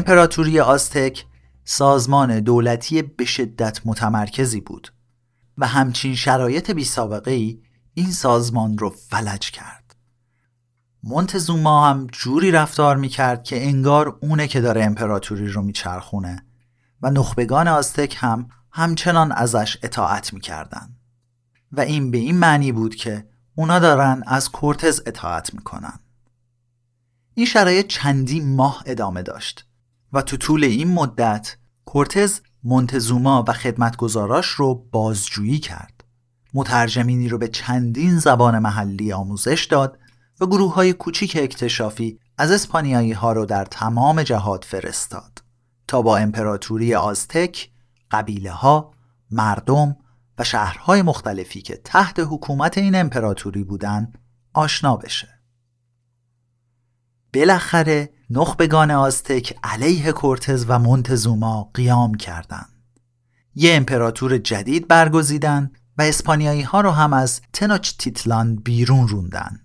امپراتوری 0.01 0.59
آستک 0.59 1.25
سازمان 1.63 2.39
دولتی 2.39 3.01
به 3.01 3.25
شدت 3.25 3.81
متمرکزی 3.85 4.61
بود 4.61 4.93
و 5.57 5.67
همچین 5.67 6.15
شرایط 6.15 6.71
بی 6.71 6.83
سابقه 6.83 7.31
ای 7.31 7.61
این 7.93 8.11
سازمان 8.11 8.77
رو 8.77 8.89
فلج 8.89 9.51
کرد. 9.51 9.95
مونتزوما 11.03 11.89
هم 11.89 12.07
جوری 12.11 12.51
رفتار 12.51 12.97
می 12.97 13.09
کرد 13.09 13.43
که 13.43 13.67
انگار 13.67 14.17
اونه 14.21 14.47
که 14.47 14.61
داره 14.61 14.83
امپراتوری 14.83 15.47
رو 15.47 15.61
میچرخونه 15.61 16.45
و 17.01 17.11
نخبگان 17.11 17.67
آستک 17.67 18.15
هم 18.19 18.47
همچنان 18.71 19.31
ازش 19.31 19.77
اطاعت 19.83 20.33
می‌کردن 20.33 20.95
و 21.71 21.81
این 21.81 22.11
به 22.11 22.17
این 22.17 22.37
معنی 22.37 22.71
بود 22.71 22.95
که 22.95 23.27
اونا 23.55 23.79
دارن 23.79 24.23
از 24.27 24.49
کورتز 24.49 25.01
اطاعت 25.05 25.53
می‌کنن. 25.53 25.99
این 27.33 27.45
شرایط 27.45 27.87
چندی 27.87 28.39
ماه 28.39 28.83
ادامه 28.85 29.23
داشت 29.23 29.70
و 30.13 30.21
تو 30.21 30.37
طول 30.37 30.63
این 30.63 30.93
مدت 30.93 31.57
کورتز 31.85 32.41
مونتزوما 32.63 33.45
و 33.47 33.53
خدمتگزاراش 33.53 34.47
رو 34.47 34.87
بازجویی 34.91 35.59
کرد. 35.59 36.03
مترجمینی 36.53 37.29
رو 37.29 37.37
به 37.37 37.47
چندین 37.47 38.19
زبان 38.19 38.59
محلی 38.59 39.13
آموزش 39.13 39.65
داد 39.65 39.99
و 40.39 40.45
گروه 40.45 40.73
های 40.73 40.93
کوچیک 40.93 41.37
اکتشافی 41.39 42.19
از 42.37 42.51
اسپانیایی 42.51 43.11
ها 43.11 43.33
رو 43.33 43.45
در 43.45 43.65
تمام 43.65 44.23
جهات 44.23 44.65
فرستاد 44.65 45.43
تا 45.87 46.01
با 46.01 46.17
امپراتوری 46.17 46.95
آزتک، 46.95 47.69
قبیله 48.11 48.51
ها، 48.51 48.91
مردم 49.31 49.95
و 50.37 50.43
شهرهای 50.43 51.01
مختلفی 51.01 51.61
که 51.61 51.81
تحت 51.83 52.19
حکومت 52.19 52.77
این 52.77 52.95
امپراتوری 52.95 53.63
بودن 53.63 54.13
آشنا 54.53 54.97
بشه. 54.97 55.30
بالاخره 57.33 58.09
نخبگان 58.29 58.91
آزتک 58.91 59.57
علیه 59.63 60.11
کورتز 60.11 60.65
و 60.67 60.79
مونتزوما 60.79 61.71
قیام 61.73 62.15
کردند. 62.15 62.69
یه 63.55 63.75
امپراتور 63.75 64.37
جدید 64.37 64.87
برگزیدن 64.87 65.71
و 65.97 66.01
اسپانیایی 66.01 66.61
ها 66.61 66.81
رو 66.81 66.91
هم 66.91 67.13
از 67.13 67.41
تیتلان 67.97 68.55
بیرون 68.55 69.07
روندن. 69.07 69.59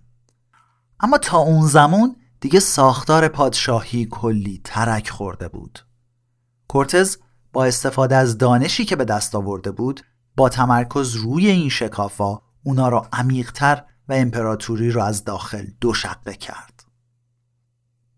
اما 1.00 1.18
تا 1.18 1.38
اون 1.38 1.66
زمان 1.66 2.16
دیگه 2.40 2.60
ساختار 2.60 3.28
پادشاهی 3.28 4.08
کلی 4.10 4.60
ترک 4.64 5.10
خورده 5.10 5.48
بود. 5.48 5.86
کورتز 6.68 7.16
با 7.52 7.64
استفاده 7.64 8.16
از 8.16 8.38
دانشی 8.38 8.84
که 8.84 8.96
به 8.96 9.04
دست 9.04 9.34
آورده 9.34 9.70
بود 9.70 10.00
با 10.36 10.48
تمرکز 10.48 11.14
روی 11.14 11.46
این 11.46 11.68
شکافا 11.68 12.40
اونا 12.62 12.88
را 12.88 13.08
عمیقتر 13.12 13.84
و 14.08 14.12
امپراتوری 14.12 14.90
را 14.90 15.06
از 15.06 15.24
داخل 15.24 15.66
دو 15.80 15.94
شقه 15.94 16.34
کرد. 16.34 16.75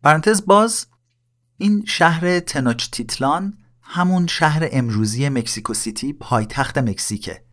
پرانتز 0.03 0.47
باز 0.47 0.87
این 1.57 1.85
شهر 1.87 2.41
تنوچتیتلان 2.41 3.59
همون 3.83 4.27
شهر 4.27 4.69
امروزی 4.73 5.29
مکسیکو 5.29 5.75
سیتی 5.75 6.13
پایتخت 6.13 6.79
مکزیکه. 6.79 7.45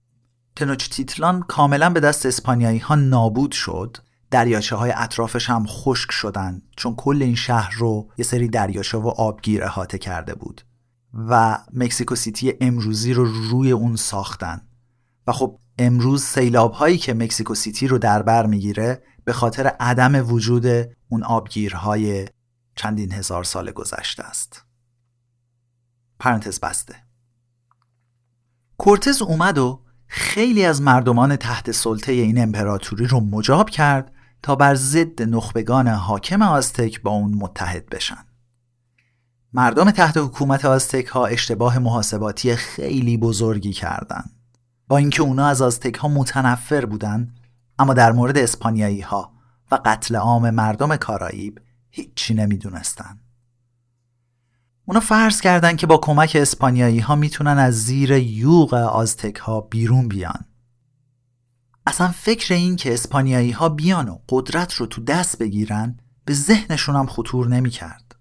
تنوچتیتلان 0.56 1.42
کاملا 1.42 1.90
به 1.90 2.00
دست 2.00 2.26
اسپانیایی 2.26 2.80
ها 2.80 2.96
نابود 2.96 3.52
شد. 3.52 3.98
دریاچه 4.32 4.76
های 4.76 4.94
اطرافش 4.96 5.50
هم 5.50 5.66
خشک 5.68 6.12
شدن 6.12 6.62
چون 6.78 6.96
کل 6.96 7.22
این 7.22 7.36
شهر 7.36 7.76
رو 7.78 8.12
یه 8.18 8.26
سری 8.26 8.48
دریاچه 8.48 8.98
و 8.98 9.08
آبگیر 9.08 9.64
احاطه 9.64 9.98
کرده 9.98 10.36
بود 10.36 10.62
و 11.14 11.58
مکسیکو 11.74 12.16
سیتی 12.16 12.54
امروزی 12.62 13.14
رو 13.14 13.26
روی 13.26 13.72
اون 13.72 13.96
ساختن. 13.96 14.62
و 15.28 15.32
خب 15.32 15.60
امروز 15.78 16.24
سیلاب 16.24 16.72
هایی 16.72 16.98
که 16.98 17.14
مکسیکو 17.14 17.56
سیتی 17.56 17.88
رو 17.88 17.98
در 17.98 18.22
بر 18.22 18.46
می‌گیره 18.46 19.04
به 19.26 19.34
خاطر 19.34 19.68
عدم 19.68 20.34
وجود 20.34 20.66
اون 21.10 21.24
آبگیرهای 21.24 22.28
چندین 22.76 23.12
هزار 23.12 23.44
سال 23.44 23.72
گذشته 23.72 24.24
است. 24.24 24.66
پرانتز 26.20 26.60
بسته. 26.60 26.96
کورتز 28.78 29.22
اومد 29.22 29.58
و 29.58 29.82
خیلی 30.08 30.66
از 30.66 30.82
مردمان 30.82 31.36
تحت 31.36 31.72
سلطه 31.72 32.12
این 32.12 32.42
امپراتوری 32.42 33.08
رو 33.08 33.20
مجاب 33.20 33.70
کرد 33.70 34.12
تا 34.44 34.56
بر 34.56 34.76
ضد 34.76 35.22
نخبگان 35.22 35.88
حاکم 35.88 36.42
آزتک 36.42 37.02
با 37.02 37.12
اون 37.12 37.34
متحد 37.34 37.86
بشن. 37.90 38.26
مردم 39.54 39.92
تحت 39.92 40.18
حکومت 40.18 40.66
آزتک 40.66 41.06
ها 41.06 41.26
اشتباه 41.26 41.80
محاسباتی 41.80 42.56
خیلی 42.56 43.18
بزرگی 43.18 43.74
کردند. 43.74 44.32
با 44.88 44.98
اینکه 44.98 45.22
اونا 45.22 45.48
از 45.48 45.62
آزتک 45.62 45.96
ها 45.96 46.08
متنفر 46.08 46.86
بودن 46.86 47.34
اما 47.80 47.94
در 47.94 48.12
مورد 48.12 48.38
اسپانیایی 48.38 49.02
ها 49.02 49.34
و 49.72 49.80
قتل 49.86 50.16
عام 50.16 50.50
مردم 50.50 50.96
کارائیب 50.96 51.60
هیچی 51.96 52.34
نمی‌دونستن. 52.34 53.20
اونا 54.86 55.00
فرض 55.00 55.42
کردند 55.42 55.78
که 55.78 55.88
با 55.88 55.98
کمک 55.98 56.38
اسپانیایی 56.40 57.00
ها 57.00 57.16
می‌تونن 57.16 57.58
از 57.58 57.84
زیر 57.86 58.12
یوغ 58.12 58.74
آزتک 58.74 59.36
ها 59.36 59.62
بیرون 59.62 60.08
بیان. 60.08 60.46
اصلا 61.88 62.08
فکر 62.08 62.54
این 62.54 62.76
که 62.76 62.94
اسپانیایی 62.94 63.52
ها 63.52 63.70
بیان 63.70 64.10
و 64.10 64.20
قدرت 64.30 64.74
رو 64.74 64.86
تو 64.86 65.04
دست 65.04 65.40
بگیرن 65.40 66.00
به 66.26 66.34
ذهنشون 66.34 66.96
هم 66.96 67.06
خطور 67.06 67.48
نمی‌کرد. 67.48 68.16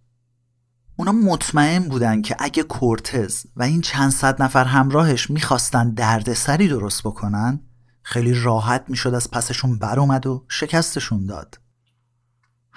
اونا 0.97 1.13
مطمئن 1.13 1.89
بودن 1.89 2.23
که 2.23 2.37
اگه 2.39 2.63
کورتز 2.63 3.47
و 3.57 3.63
این 3.63 3.81
چند 3.81 4.11
صد 4.11 4.43
نفر 4.43 4.65
همراهش 4.65 5.31
می‌خواستن 5.31 5.91
دردسری 5.91 6.69
درست 6.69 7.03
بکنن 7.03 7.61
خیلی 8.03 8.35
راحت 8.35 8.85
می‌شد 8.89 9.15
از 9.15 9.31
پسشون 9.31 9.79
بر 9.79 10.01
اومد 10.01 10.27
و 10.27 10.45
شکستشون 10.49 11.27
داد. 11.27 11.64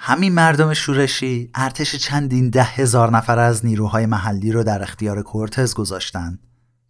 همین 0.00 0.34
مردم 0.34 0.74
شورشی 0.74 1.50
ارتش 1.54 1.96
چندین 1.96 2.50
ده 2.50 2.62
هزار 2.62 3.10
نفر 3.10 3.38
از 3.38 3.66
نیروهای 3.66 4.06
محلی 4.06 4.52
رو 4.52 4.64
در 4.64 4.82
اختیار 4.82 5.22
کورتز 5.22 5.74
گذاشتن 5.74 6.38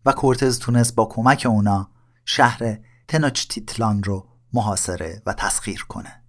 و 0.07 0.13
کورتز 0.13 0.59
تونست 0.59 0.95
با 0.95 1.05
کمک 1.05 1.47
اونا 1.51 1.91
شهر 2.25 2.79
تنوچتیتلان 3.09 4.03
رو 4.03 4.27
محاصره 4.53 5.23
و 5.27 5.33
تسخیر 5.33 5.85
کنه. 5.89 6.23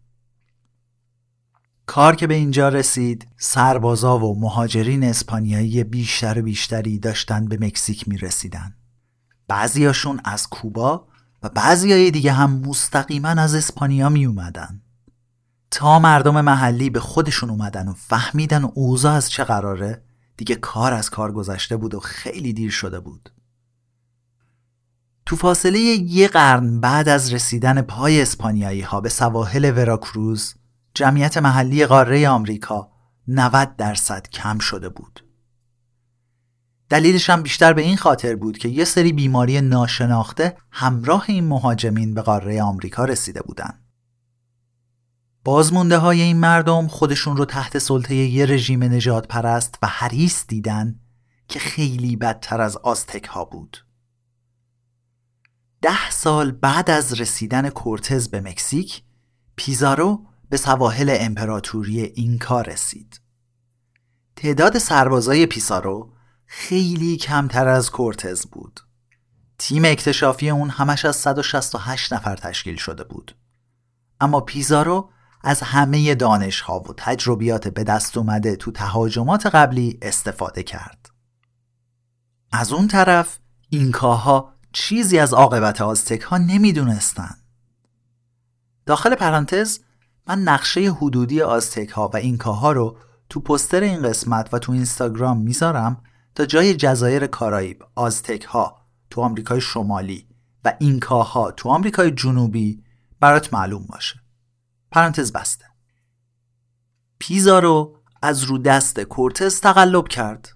کار 1.86 2.16
که 2.16 2.28
به 2.28 2.34
اینجا 2.34 2.70
رسید 2.70 3.28
سربازا 3.38 4.20
و 4.20 4.40
مهاجرین 4.40 5.04
اسپانیایی 5.04 5.84
بیشتر 5.84 6.40
و 6.40 6.42
بیشتری 6.42 7.00
داشتن 7.00 7.46
به 7.46 7.58
مکزیک 7.62 8.08
می 8.08 8.18
رسیدن. 8.18 8.76
بعضیاشون 9.48 10.22
از 10.24 10.48
کوبا 10.48 11.08
و 11.44 11.50
بعضی 11.50 12.12
دیگه 12.12 12.32
هم 12.32 12.60
مستقیما 12.60 13.30
از 13.30 13.56
اسپانیا 13.56 14.10
می 14.10 14.26
اومدن. 14.26 14.82
تا 15.72 16.00
مردم 16.00 16.42
محلی 16.42 16.90
به 16.90 17.00
خودشون 17.00 17.50
اومدن 17.50 17.88
و 17.88 17.94
فهمیدن 17.94 18.64
اوضاع 18.64 19.14
از 19.14 19.30
چه 19.30 19.44
قراره 19.44 20.04
دیگه 20.38 20.56
کار 20.56 20.94
از 20.94 21.10
کار 21.10 21.32
گذشته 21.32 21.78
بود 21.78 21.94
و 21.94 22.00
خیلی 22.00 22.54
دیر 22.54 22.72
شده 22.72 23.00
بود. 23.00 23.30
تو 25.26 25.36
فاصله 25.36 25.80
یه 25.80 26.28
قرن 26.28 26.80
بعد 26.80 27.10
از 27.10 27.34
رسیدن 27.34 27.82
پای 27.82 28.22
اسپانیایی 28.22 28.82
ها 28.82 29.02
به 29.02 29.10
سواحل 29.10 29.78
وراکروز 29.78 30.56
جمعیت 30.94 31.38
محلی 31.38 31.86
قاره 31.86 32.30
آمریکا 32.30 32.92
90 33.28 33.76
درصد 33.76 34.28
کم 34.30 34.60
شده 34.60 34.90
بود. 34.90 35.26
دلیلش 36.90 37.30
هم 37.30 37.42
بیشتر 37.42 37.74
به 37.74 37.82
این 37.82 37.98
خاطر 37.98 38.36
بود 38.36 38.58
که 38.58 38.70
یه 38.70 38.86
سری 38.86 39.14
بیماری 39.14 39.62
ناشناخته 39.62 40.58
همراه 40.72 41.26
این 41.28 41.48
مهاجمین 41.48 42.14
به 42.14 42.22
قاره 42.22 42.64
آمریکا 42.64 43.06
رسیده 43.06 43.42
بودند. 43.42 43.89
بازمونده 45.44 45.98
های 45.98 46.22
این 46.22 46.38
مردم 46.38 46.88
خودشون 46.88 47.38
رو 47.38 47.46
تحت 47.46 47.78
سلطه 47.78 48.16
یه 48.16 48.46
رژیم 48.46 48.84
نجات 48.84 49.28
پرست 49.28 49.76
و 49.82 49.88
حریص 49.88 50.44
دیدن 50.48 51.00
که 51.48 51.60
خیلی 51.60 52.16
بدتر 52.16 52.62
از 52.62 52.78
آزتک 52.78 53.26
ها 53.26 53.46
بود. 53.46 53.86
ده 55.82 56.10
سال 56.12 56.52
بعد 56.52 56.90
از 56.90 57.22
رسیدن 57.22 57.70
کورتز 57.70 58.30
به 58.30 58.42
مکزیک 58.42 59.04
پیزارو 59.56 60.26
به 60.50 60.58
سواحل 60.58 61.18
امپراتوری 61.20 62.02
اینکا 62.02 62.62
رسید. 62.62 63.22
تعداد 64.36 64.78
سربازای 64.78 65.46
پیزارو 65.46 66.14
خیلی 66.46 67.18
کمتر 67.18 67.68
از 67.68 67.92
کورتز 67.92 68.46
بود. 68.46 68.80
تیم 69.58 69.86
اکتشافی 69.86 70.50
اون 70.50 70.70
همش 70.70 71.06
از 71.06 71.16
168 71.16 72.14
نفر 72.14 72.36
تشکیل 72.36 72.76
شده 72.76 73.04
بود. 73.04 73.36
اما 74.22 74.42
پیزارو 74.42 75.10
از 75.42 75.62
همه 75.62 76.16
دانش 76.16 76.62
ها 76.62 76.80
و 76.80 76.94
تجربیات 76.98 77.68
به 77.68 77.84
دست 77.84 78.18
اومده 78.18 78.56
تو 78.56 78.72
تهاجمات 78.72 79.46
قبلی 79.46 80.00
استفاده 80.02 80.64
کرد. 80.64 81.10
از 82.52 82.72
اون 82.72 82.88
طرف 82.88 83.40
اینکاها 83.70 84.54
چیزی 84.74 85.20
از 85.20 85.34
عاقبت 85.34 85.82
آزتک 85.82 86.22
ها 86.22 86.38
نمی‌دونستن. 86.38 87.36
داخل 88.86 89.16
پرانتز 89.16 89.80
من 90.28 90.40
نقشه 90.40 90.92
حدودی 90.92 91.42
آزتک 91.42 91.90
ها 91.90 92.08
و 92.08 92.18
اینکاها 92.18 92.72
رو 92.72 92.98
تو 93.30 93.40
پستر 93.40 93.84
این 93.84 94.02
قسمت 94.02 94.54
و 94.54 94.60
تو 94.60 94.72
اینستاگرام 94.72 95.38
می‌ذارم 95.38 96.04
تا 96.36 96.46
جای 96.46 96.76
جزایر 96.76 97.28
کارائیب 97.28 97.84
آزتک 97.96 98.44
ها 98.44 98.78
تو 99.10 99.22
آمریکای 99.22 99.62
شمالی 99.62 100.28
و 100.66 100.74
اینکاها 100.80 101.52
تو 101.52 101.70
آمریکای 101.70 102.12
جنوبی 102.12 102.84
برات 103.20 103.54
معلوم 103.54 103.86
باشه. 103.86 104.19
پرانتز 104.92 105.32
بسته. 105.32 105.66
پیزارو 107.20 107.96
از 108.22 108.44
رو 108.44 108.58
دست 108.58 109.00
کورتز 109.00 109.62
تقلب 109.62 110.08
کرد. 110.08 110.50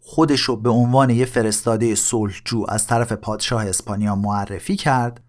خودشو 0.00 0.56
به 0.56 0.70
عنوان 0.70 1.10
یه 1.10 1.24
فرستاده 1.24 1.94
صلحجو 1.94 2.64
از 2.68 2.86
طرف 2.86 3.12
پادشاه 3.12 3.66
اسپانیا 3.66 4.14
معرفی 4.14 4.76
کرد 4.76 5.24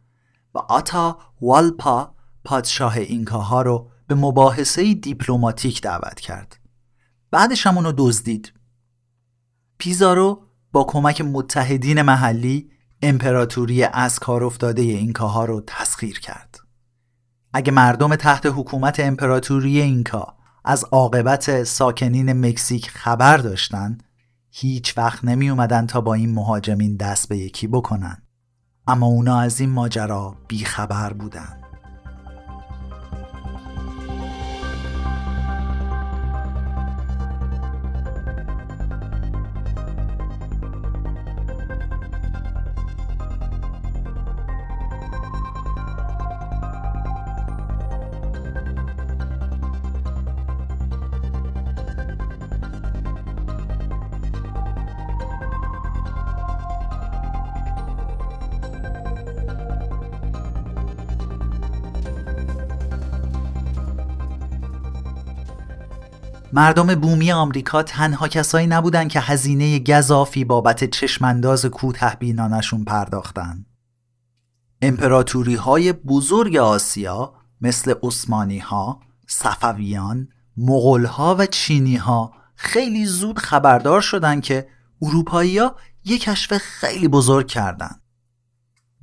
و 0.54 0.58
آتا 0.58 1.20
والپا 1.42 2.16
پادشاه 2.44 2.98
اینکاها 2.98 3.62
رو 3.62 3.90
به 4.08 4.16
مباحثه 4.16 4.94
دیپلماتیک 4.94 5.82
دعوت 5.82 6.20
کرد. 6.20 6.60
بعدش 7.32 7.68
هم 7.68 7.78
اونو 7.78 7.94
دزدید. 7.98 8.54
پیزارو 9.78 10.44
با 10.72 10.84
کمک 10.84 11.22
متحدین 11.22 12.02
محلی 12.02 12.72
امپراتوری 13.02 13.84
از 13.84 14.20
کار 14.20 14.44
افتاده 14.44 14.82
اینکاها 14.82 15.46
رو 15.46 15.64
تسخیر 15.68 16.20
کرد. 16.20 16.59
اگه 17.54 17.72
مردم 17.72 18.16
تحت 18.16 18.46
حکومت 18.46 19.00
امپراتوری 19.00 19.82
اینکا 19.82 20.36
از 20.66 20.86
عاقبت 20.92 21.64
ساکنین 21.64 22.34
مکزیک 22.46 22.90
خبر 22.90 23.38
داشتن 23.38 23.98
هیچ 24.52 24.98
وقت 24.98 25.26
نمی 25.26 25.50
اومدن 25.50 25.88
تا 25.88 26.02
با 26.02 26.14
این 26.14 26.34
مهاجمین 26.34 26.96
دست 26.96 27.30
به 27.30 27.38
یکی 27.38 27.68
بکنن. 27.68 28.18
اما 28.88 29.06
اونا 29.06 29.40
از 29.40 29.60
این 29.60 29.70
ماجرا 29.70 30.36
بیخبر 30.48 31.14
بودن. 31.14 31.62
مردم 66.54 66.96
بومی 66.96 67.32
آمریکا 67.32 67.84
تنها 67.84 68.28
کسایی 68.28 68.68
نبودن 68.68 69.08
که 69.08 69.20
هزینه 69.20 69.80
گذافی 69.80 70.46
بابت 70.46 70.84
چشمانداز 70.84 71.66
کوته 71.66 72.16
بینانشون 72.20 72.84
پرداختن. 72.84 73.66
امپراتوری 74.82 75.56
های 75.56 75.94
بزرگ 75.94 76.56
آسیا 76.56 77.34
مثل 77.62 77.94
عثمانی 78.04 78.60
ها، 78.60 79.00
صفویان، 79.28 80.28
مغول 80.58 81.06
ها 81.06 81.36
و 81.40 81.46
چینی 81.46 81.96
ها 81.96 82.34
خیلی 82.56 83.06
زود 83.06 83.40
خبردار 83.40 84.02
شدن 84.02 84.42
که 84.42 84.68
اروپایی 85.02 85.58
ها 85.58 85.76
یک 86.06 86.22
کشف 86.22 86.58
خیلی 86.58 87.08
بزرگ 87.08 87.48
کردن. 87.48 87.96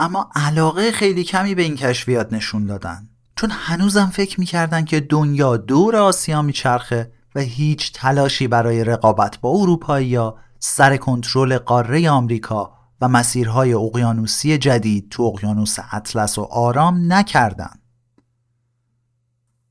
اما 0.01 0.31
علاقه 0.35 0.93
خیلی 0.93 1.25
کمی 1.25 1.55
به 1.55 1.63
این 1.63 1.77
کشفیات 1.77 2.33
نشون 2.33 2.67
دادن. 2.67 3.09
چون 3.37 3.51
هنوزم 3.53 4.07
فکر 4.07 4.41
می‌کردن 4.41 4.85
که 4.85 5.01
دنیا 5.01 5.57
دور 5.57 5.97
آسیا 5.97 6.43
میچرخه 6.43 7.16
و 7.37 7.39
هیچ 7.39 7.93
تلاشی 7.93 8.49
برای 8.49 8.85
رقابت 8.85 9.41
با 9.41 9.51
اروپایی 9.51 10.07
یا 10.09 10.37
سر 10.59 10.97
کنترل 10.97 11.59
قاره 11.59 12.11
آمریکا 12.11 12.73
و 13.01 13.09
مسیرهای 13.09 13.73
اقیانوسی 13.73 14.59
جدید 14.59 15.09
تو 15.11 15.23
اقیانوس 15.23 15.77
اطلس 15.93 16.39
و 16.39 16.43
آرام 16.43 17.13
نکردند. 17.13 17.83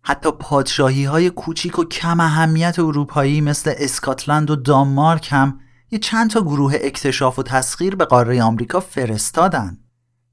حتی 0.01 0.31
پادشاهی 0.31 1.05
های 1.05 1.29
کوچیک 1.29 1.79
و 1.79 1.85
کم 1.85 2.19
اهمیت 2.19 2.79
اروپایی 2.79 3.41
مثل 3.41 3.73
اسکاتلند 3.77 4.51
و 4.51 4.55
دانمارک 4.55 5.27
هم 5.31 5.59
یه 5.91 5.99
چند 5.99 6.29
تا 6.29 6.41
گروه 6.41 6.73
اکتشاف 6.81 7.39
و 7.39 7.43
تسخیر 7.43 7.95
به 7.95 8.05
قاره 8.05 8.43
آمریکا 8.43 8.79
فرستادن 8.79 9.77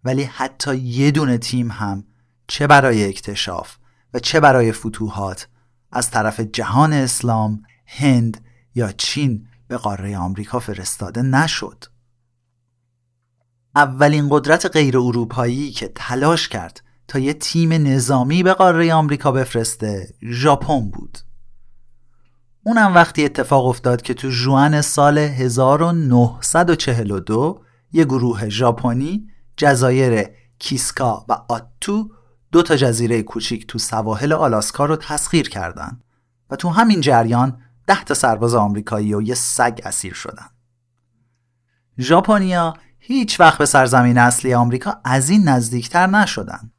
ولی 0.04 0.22
حتی 0.22 0.76
یه 0.76 1.10
دونه 1.10 1.38
تیم 1.38 1.70
هم 1.70 2.04
چه 2.46 2.66
برای 2.66 3.08
اکتشاف 3.08 3.76
و 4.14 4.18
چه 4.18 4.40
برای 4.40 4.72
فتوحات 4.72 5.48
از 5.92 6.10
طرف 6.10 6.40
جهان 6.40 6.92
اسلام، 6.92 7.62
هند 7.86 8.40
یا 8.74 8.92
چین 8.92 9.46
به 9.68 9.76
قاره 9.76 10.18
آمریکا 10.18 10.58
فرستاده 10.58 11.22
نشد. 11.22 11.84
اولین 13.76 14.28
قدرت 14.30 14.66
غیر 14.66 14.98
اروپایی 14.98 15.70
که 15.70 15.92
تلاش 15.94 16.48
کرد 16.48 16.82
تا 17.08 17.18
یه 17.18 17.32
تیم 17.32 17.72
نظامی 17.72 18.42
به 18.42 18.52
قاره 18.52 18.94
آمریکا 18.94 19.32
بفرسته 19.32 20.14
ژاپن 20.22 20.90
بود. 20.90 21.18
اونم 22.64 22.94
وقتی 22.94 23.24
اتفاق 23.24 23.66
افتاد 23.66 24.02
که 24.02 24.14
تو 24.14 24.30
جوان 24.30 24.80
سال 24.80 25.18
1942 25.18 27.62
یه 27.92 28.04
گروه 28.04 28.48
ژاپنی 28.48 29.28
جزایر 29.56 30.28
کیسکا 30.58 31.24
و 31.28 31.32
آتو 31.48 32.10
دو 32.52 32.62
تا 32.62 32.76
جزیره 32.76 33.22
کوچیک 33.22 33.66
تو 33.66 33.78
سواحل 33.78 34.32
آلاسکا 34.32 34.84
رو 34.84 34.96
تسخیر 34.96 35.48
کردند 35.48 36.04
و 36.50 36.56
تو 36.56 36.68
همین 36.68 37.00
جریان 37.00 37.60
ده 37.86 38.04
تا 38.04 38.14
سرباز 38.14 38.54
آمریکایی 38.54 39.14
و 39.14 39.22
یه 39.22 39.34
سگ 39.34 39.80
اسیر 39.84 40.14
شدن. 40.14 40.46
ژاپنیا 41.98 42.74
هیچ 42.98 43.40
وقت 43.40 43.58
به 43.58 43.66
سرزمین 43.66 44.18
اصلی 44.18 44.54
آمریکا 44.54 45.00
از 45.04 45.30
این 45.30 45.48
نزدیکتر 45.48 46.06
نشدن. 46.06 46.72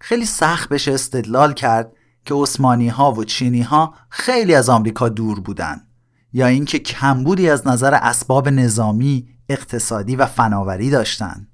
خیلی 0.00 0.24
سخت 0.26 0.68
بشه 0.68 0.92
استدلال 0.92 1.52
کرد 1.52 1.92
که 2.24 2.34
عثمانی 2.34 2.88
ها 2.88 3.12
و 3.12 3.24
چینی 3.24 3.62
ها 3.62 3.94
خیلی 4.08 4.54
از 4.54 4.68
آمریکا 4.68 5.08
دور 5.08 5.40
بودن 5.40 5.86
یا 6.32 6.46
اینکه 6.46 6.78
کمبودی 6.78 7.50
از 7.50 7.66
نظر 7.66 7.94
اسباب 7.94 8.48
نظامی، 8.48 9.28
اقتصادی 9.48 10.16
و 10.16 10.26
فناوری 10.26 10.90
داشتن. 10.90 11.49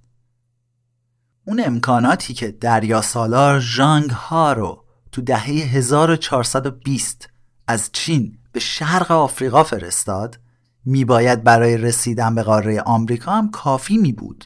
اون 1.49 1.63
امکاناتی 1.67 2.35
که 2.35 2.51
دریا 2.51 3.03
سالار 3.03 3.61
ژانگ 3.61 4.11
ها 4.11 4.53
رو 4.53 4.85
تو 5.13 5.23
دهه 5.23 5.45
1420 5.45 7.29
از 7.67 7.91
چین 7.93 8.39
به 8.53 8.61
شرق 8.61 9.11
آفریقا 9.11 9.65
فرستاد 9.65 10.41
میباید 10.85 11.45
برای 11.45 11.77
رسیدن 11.77 12.35
به 12.35 12.43
قاره 12.43 12.81
آمریکا 12.81 13.33
هم 13.33 13.51
کافی 13.51 13.99
می 13.99 14.13
بود. 14.13 14.45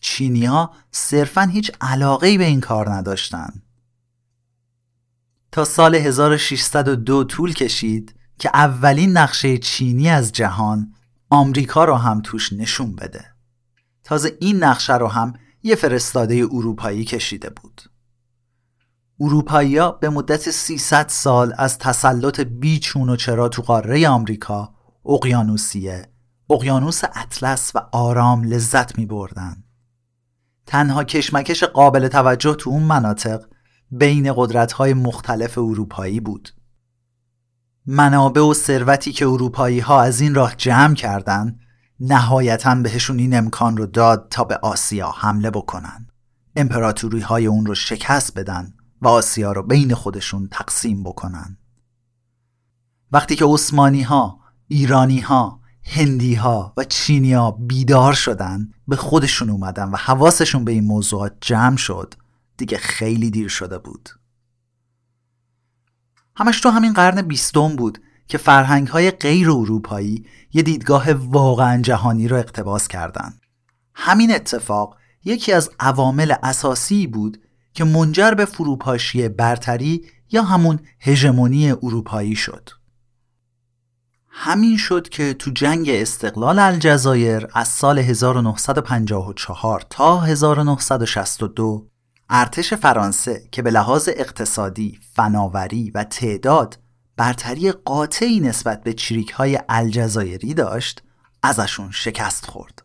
چینی 0.00 0.44
ها 0.44 0.74
صرفا 0.90 1.42
هیچ 1.42 1.72
علاقه 1.80 2.38
به 2.38 2.44
این 2.44 2.60
کار 2.60 2.92
نداشتند. 2.92 3.62
تا 5.52 5.64
سال 5.64 5.94
1602 5.94 7.24
طول 7.24 7.52
کشید 7.52 8.14
که 8.38 8.50
اولین 8.54 9.16
نقشه 9.16 9.58
چینی 9.58 10.08
از 10.08 10.32
جهان 10.32 10.94
آمریکا 11.30 11.84
رو 11.84 11.94
هم 11.94 12.20
توش 12.20 12.52
نشون 12.52 12.96
بده. 12.96 13.24
تازه 14.04 14.36
این 14.40 14.64
نقشه 14.64 14.96
رو 14.96 15.08
هم 15.08 15.34
یه 15.62 15.74
فرستاده 15.74 16.34
اروپایی 16.52 17.04
کشیده 17.04 17.50
بود. 17.50 17.82
اروپایی 19.20 19.78
به 20.00 20.08
مدت 20.08 20.50
300 20.50 21.08
سال 21.08 21.54
از 21.58 21.78
تسلط 21.78 22.40
بیچون 22.40 23.08
و 23.08 23.16
چرا 23.16 23.48
تو 23.48 23.62
قاره 23.62 24.08
آمریکا 24.08 24.74
اقیانوسیه 25.04 26.10
اقیانوس 26.50 27.00
اطلس 27.14 27.72
و 27.74 27.78
آرام 27.92 28.44
لذت 28.44 28.98
می 28.98 29.06
بردن. 29.06 29.64
تنها 30.66 31.04
کشمکش 31.04 31.64
قابل 31.64 32.08
توجه 32.08 32.54
تو 32.54 32.70
اون 32.70 32.82
مناطق 32.82 33.44
بین 33.90 34.32
قدرت 34.36 34.72
های 34.72 34.94
مختلف 34.94 35.58
اروپایی 35.58 36.20
بود. 36.20 36.48
منابع 37.86 38.40
و 38.40 38.54
ثروتی 38.54 39.12
که 39.12 39.26
اروپایی 39.26 39.80
ها 39.80 40.02
از 40.02 40.20
این 40.20 40.34
راه 40.34 40.54
جمع 40.56 40.94
کردن 40.94 41.58
نهایتا 42.00 42.74
بهشون 42.74 43.18
این 43.18 43.36
امکان 43.36 43.76
رو 43.76 43.86
داد 43.86 44.26
تا 44.30 44.44
به 44.44 44.56
آسیا 44.56 45.10
حمله 45.10 45.50
بکنن. 45.50 46.06
امپراتوری 46.56 47.20
های 47.20 47.46
اون 47.46 47.66
رو 47.66 47.74
شکست 47.74 48.38
بدن 48.38 48.74
و 49.02 49.08
آسیا 49.08 49.52
رو 49.52 49.62
بین 49.62 49.94
خودشون 49.94 50.48
تقسیم 50.52 51.02
بکنن. 51.02 51.56
وقتی 53.12 53.36
که 53.36 53.44
عثمانی 53.44 54.02
ها، 54.02 54.40
ایرانی 54.68 55.20
ها، 55.20 55.60
هندی 55.82 56.34
ها 56.34 56.72
و 56.76 56.84
چینی 56.84 57.32
ها 57.32 57.50
بیدار 57.50 58.12
شدن 58.12 58.70
به 58.88 58.96
خودشون 58.96 59.50
اومدن 59.50 59.88
و 59.88 59.96
حواسشون 59.96 60.64
به 60.64 60.72
این 60.72 60.84
موضوعات 60.84 61.36
جمع 61.40 61.76
شد 61.76 62.14
دیگه 62.56 62.78
خیلی 62.78 63.30
دیر 63.30 63.48
شده 63.48 63.78
بود 63.78 64.10
همش 66.36 66.60
تو 66.60 66.70
همین 66.70 66.92
قرن 66.92 67.22
بیستم 67.22 67.76
بود 67.76 67.98
که 68.30 68.38
فرهنگ 68.38 68.88
های 68.88 69.10
غیر 69.10 69.50
اروپایی 69.50 70.24
یه 70.52 70.62
دیدگاه 70.62 71.12
واقعا 71.12 71.82
جهانی 71.82 72.28
رو 72.28 72.36
اقتباس 72.36 72.88
کردند. 72.88 73.40
همین 73.94 74.34
اتفاق 74.34 74.96
یکی 75.24 75.52
از 75.52 75.70
عوامل 75.80 76.34
اساسی 76.42 77.06
بود 77.06 77.40
که 77.74 77.84
منجر 77.84 78.30
به 78.30 78.44
فروپاشی 78.44 79.28
برتری 79.28 80.04
یا 80.30 80.42
همون 80.42 80.78
هژمونی 81.00 81.70
اروپایی 81.70 82.36
شد. 82.36 82.70
همین 84.28 84.76
شد 84.76 85.08
که 85.08 85.34
تو 85.34 85.50
جنگ 85.50 85.88
استقلال 85.88 86.58
الجزایر 86.58 87.46
از 87.54 87.68
سال 87.68 87.98
1954 87.98 89.84
تا 89.90 90.20
1962 90.20 91.86
ارتش 92.30 92.74
فرانسه 92.74 93.48
که 93.52 93.62
به 93.62 93.70
لحاظ 93.70 94.08
اقتصادی، 94.16 94.98
فناوری 95.14 95.90
و 95.90 96.04
تعداد 96.04 96.78
برتری 97.20 97.72
قاطعی 97.72 98.40
نسبت 98.40 98.82
به 98.82 98.92
چریک 98.92 99.30
های 99.30 99.58
الجزایری 99.68 100.54
داشت 100.54 101.02
ازشون 101.42 101.90
شکست 101.90 102.46
خورد. 102.46 102.82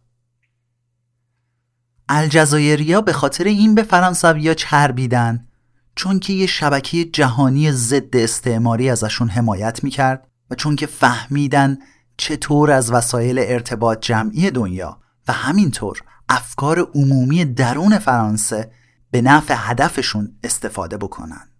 الجزایریا 2.09 3.01
به 3.01 3.13
خاطر 3.13 3.43
این 3.43 3.75
به 3.75 3.83
فرانسویا 3.83 4.53
چربیدن 4.53 5.47
چون 5.95 6.19
که 6.19 6.33
یه 6.33 6.45
شبکه 6.45 7.05
جهانی 7.05 7.71
ضد 7.71 8.15
استعماری 8.15 8.89
ازشون 8.89 9.29
حمایت 9.29 9.83
می‌کرد 9.83 10.27
و 10.49 10.55
چون 10.55 10.75
که 10.75 10.85
فهمیدن 10.85 11.77
چطور 12.17 12.71
از 12.71 12.91
وسایل 12.91 13.39
ارتباط 13.39 13.99
جمعی 14.01 14.51
دنیا 14.51 14.99
و 15.27 15.33
همینطور 15.33 16.01
افکار 16.29 16.79
عمومی 16.79 17.45
درون 17.45 17.99
فرانسه 17.99 18.71
به 19.11 19.21
نفع 19.21 19.55
هدفشون 19.57 20.37
استفاده 20.43 20.97
بکنن 20.97 21.54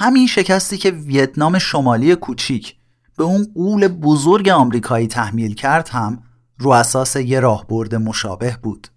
همین 0.00 0.26
شکستی 0.26 0.78
که 0.78 0.90
ویتنام 0.90 1.58
شمالی 1.58 2.14
کوچیک 2.14 2.76
به 3.16 3.24
اون 3.24 3.52
قول 3.54 3.88
بزرگ 3.88 4.48
آمریکایی 4.48 5.06
تحمیل 5.06 5.54
کرد 5.54 5.88
هم 5.88 6.22
رو 6.58 6.70
اساس 6.70 7.16
یه 7.16 7.40
راهبرد 7.40 7.94
مشابه 7.94 8.58
بود. 8.62 8.88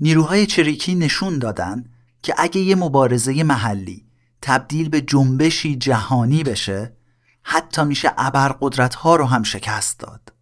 نیروهای 0.00 0.46
چریکی 0.46 0.94
نشون 0.94 1.38
دادن 1.38 1.84
که 2.22 2.34
اگه 2.38 2.60
یه 2.60 2.74
مبارزه 2.74 3.42
محلی 3.42 4.06
تبدیل 4.42 4.88
به 4.88 5.00
جنبشی 5.00 5.76
جهانی 5.76 6.42
بشه 6.42 6.96
حتی 7.42 7.84
میشه 7.84 8.12
ابرقدرت 8.18 8.94
ها 8.94 9.16
رو 9.16 9.24
هم 9.24 9.42
شکست 9.42 10.00
داد. 10.00 10.32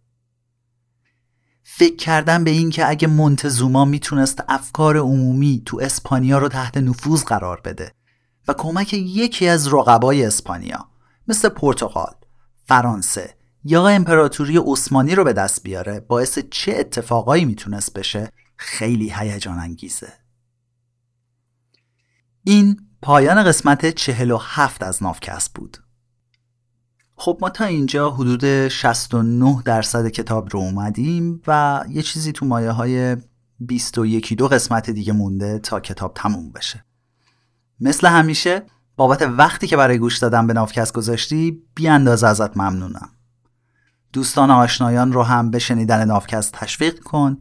فکر 1.63 1.95
کردن 1.95 2.43
به 2.43 2.51
این 2.51 2.69
که 2.69 2.89
اگه 2.89 3.07
منتزوما 3.07 3.85
می‌تونست 3.85 4.43
افکار 4.49 4.97
عمومی 4.97 5.61
تو 5.65 5.79
اسپانیا 5.81 6.37
رو 6.37 6.47
تحت 6.47 6.77
نفوذ 6.77 7.23
قرار 7.23 7.61
بده. 7.61 8.00
و 8.47 8.53
کمک 8.53 8.93
یکی 8.93 9.47
از 9.47 9.73
رقبای 9.73 10.25
اسپانیا 10.25 10.87
مثل 11.27 11.49
پرتغال، 11.49 12.15
فرانسه 12.65 13.35
یا 13.63 13.87
امپراتوری 13.87 14.57
عثمانی 14.57 15.15
رو 15.15 15.23
به 15.23 15.33
دست 15.33 15.63
بیاره 15.63 15.99
باعث 15.99 16.39
چه 16.51 16.75
اتفاقایی 16.77 17.45
می‌تونست 17.45 17.93
بشه 17.93 18.31
خیلی 18.57 19.13
هیجان 19.15 19.59
انگیزه 19.59 20.13
این 22.43 22.79
پایان 23.01 23.43
قسمت 23.43 23.85
47 23.85 24.83
از 24.83 25.03
نافکست 25.03 25.53
بود. 25.53 25.77
خب 27.15 27.37
ما 27.41 27.49
تا 27.49 27.65
اینجا 27.65 28.09
حدود 28.09 28.67
69 28.67 29.61
درصد 29.65 30.07
کتاب 30.07 30.49
رو 30.49 30.59
اومدیم 30.59 31.41
و 31.47 31.83
یه 31.89 32.01
چیزی 32.01 32.31
تو 32.31 32.45
مایه 32.45 32.71
های 32.71 33.17
21 33.59 34.33
دو 34.33 34.47
قسمت 34.47 34.89
دیگه 34.89 35.13
مونده 35.13 35.59
تا 35.59 35.79
کتاب 35.79 36.13
تموم 36.13 36.51
بشه. 36.51 36.85
مثل 37.81 38.07
همیشه 38.07 38.63
بابت 38.95 39.21
وقتی 39.21 39.67
که 39.67 39.77
برای 39.77 39.97
گوش 39.97 40.17
دادن 40.17 40.47
به 40.47 40.53
نافکست 40.53 40.93
گذاشتی 40.93 41.63
بی 41.75 41.87
اندازه 41.87 42.27
ازت 42.27 42.57
ممنونم. 42.57 43.09
دوستان 44.13 44.51
آشنایان 44.51 45.13
رو 45.13 45.23
هم 45.23 45.51
به 45.51 45.59
شنیدن 45.59 46.05
نافکست 46.05 46.53
تشویق 46.53 46.99
کن 46.99 47.39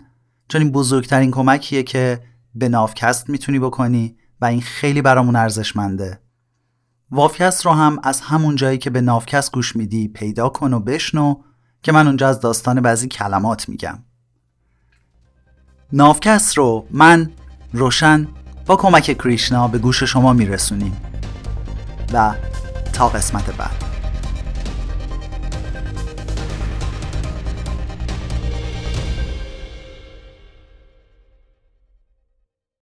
چون 0.49 0.63
این 0.63 0.73
بزرگترین 0.73 1.31
کمکیه 1.31 1.83
که 1.83 2.23
به 2.55 2.69
نافکست 2.69 3.31
می‌تونی 3.31 3.59
بکنی 3.59 4.17
و 4.41 4.45
این 4.45 4.61
خیلی 4.61 5.03
برامون 5.03 5.37
ارزشمنده. 5.37 6.21
وافکست 7.11 7.67
رو 7.67 7.73
هم 7.73 7.99
از 8.03 8.21
همون 8.21 8.57
جایی 8.57 8.79
که 8.79 8.91
به 8.91 9.01
نافکست 9.01 9.53
گوش 9.53 9.77
میدی 9.77 10.09
پیدا 10.09 10.49
کن 10.49 10.73
و 10.73 10.81
بشنو 10.81 11.35
که 11.83 11.93
من 11.93 12.07
اونجا 12.07 12.29
از 12.29 12.41
داستان 12.41 12.81
بعضی 12.81 13.09
کلمات 13.09 13.69
میگم. 13.69 13.99
نافکست 15.93 16.59
رو 16.59 16.87
من 16.91 17.31
روشن 17.73 18.29
با 18.71 18.77
کمک 18.77 19.19
کریشنا 19.19 19.69
به 19.69 19.79
گوش 19.79 20.03
شما 20.03 20.33
میرسونیم. 20.33 20.97
و 22.13 22.35
تا 22.93 23.09
قسمت 23.09 23.57
بعد. 23.57 23.90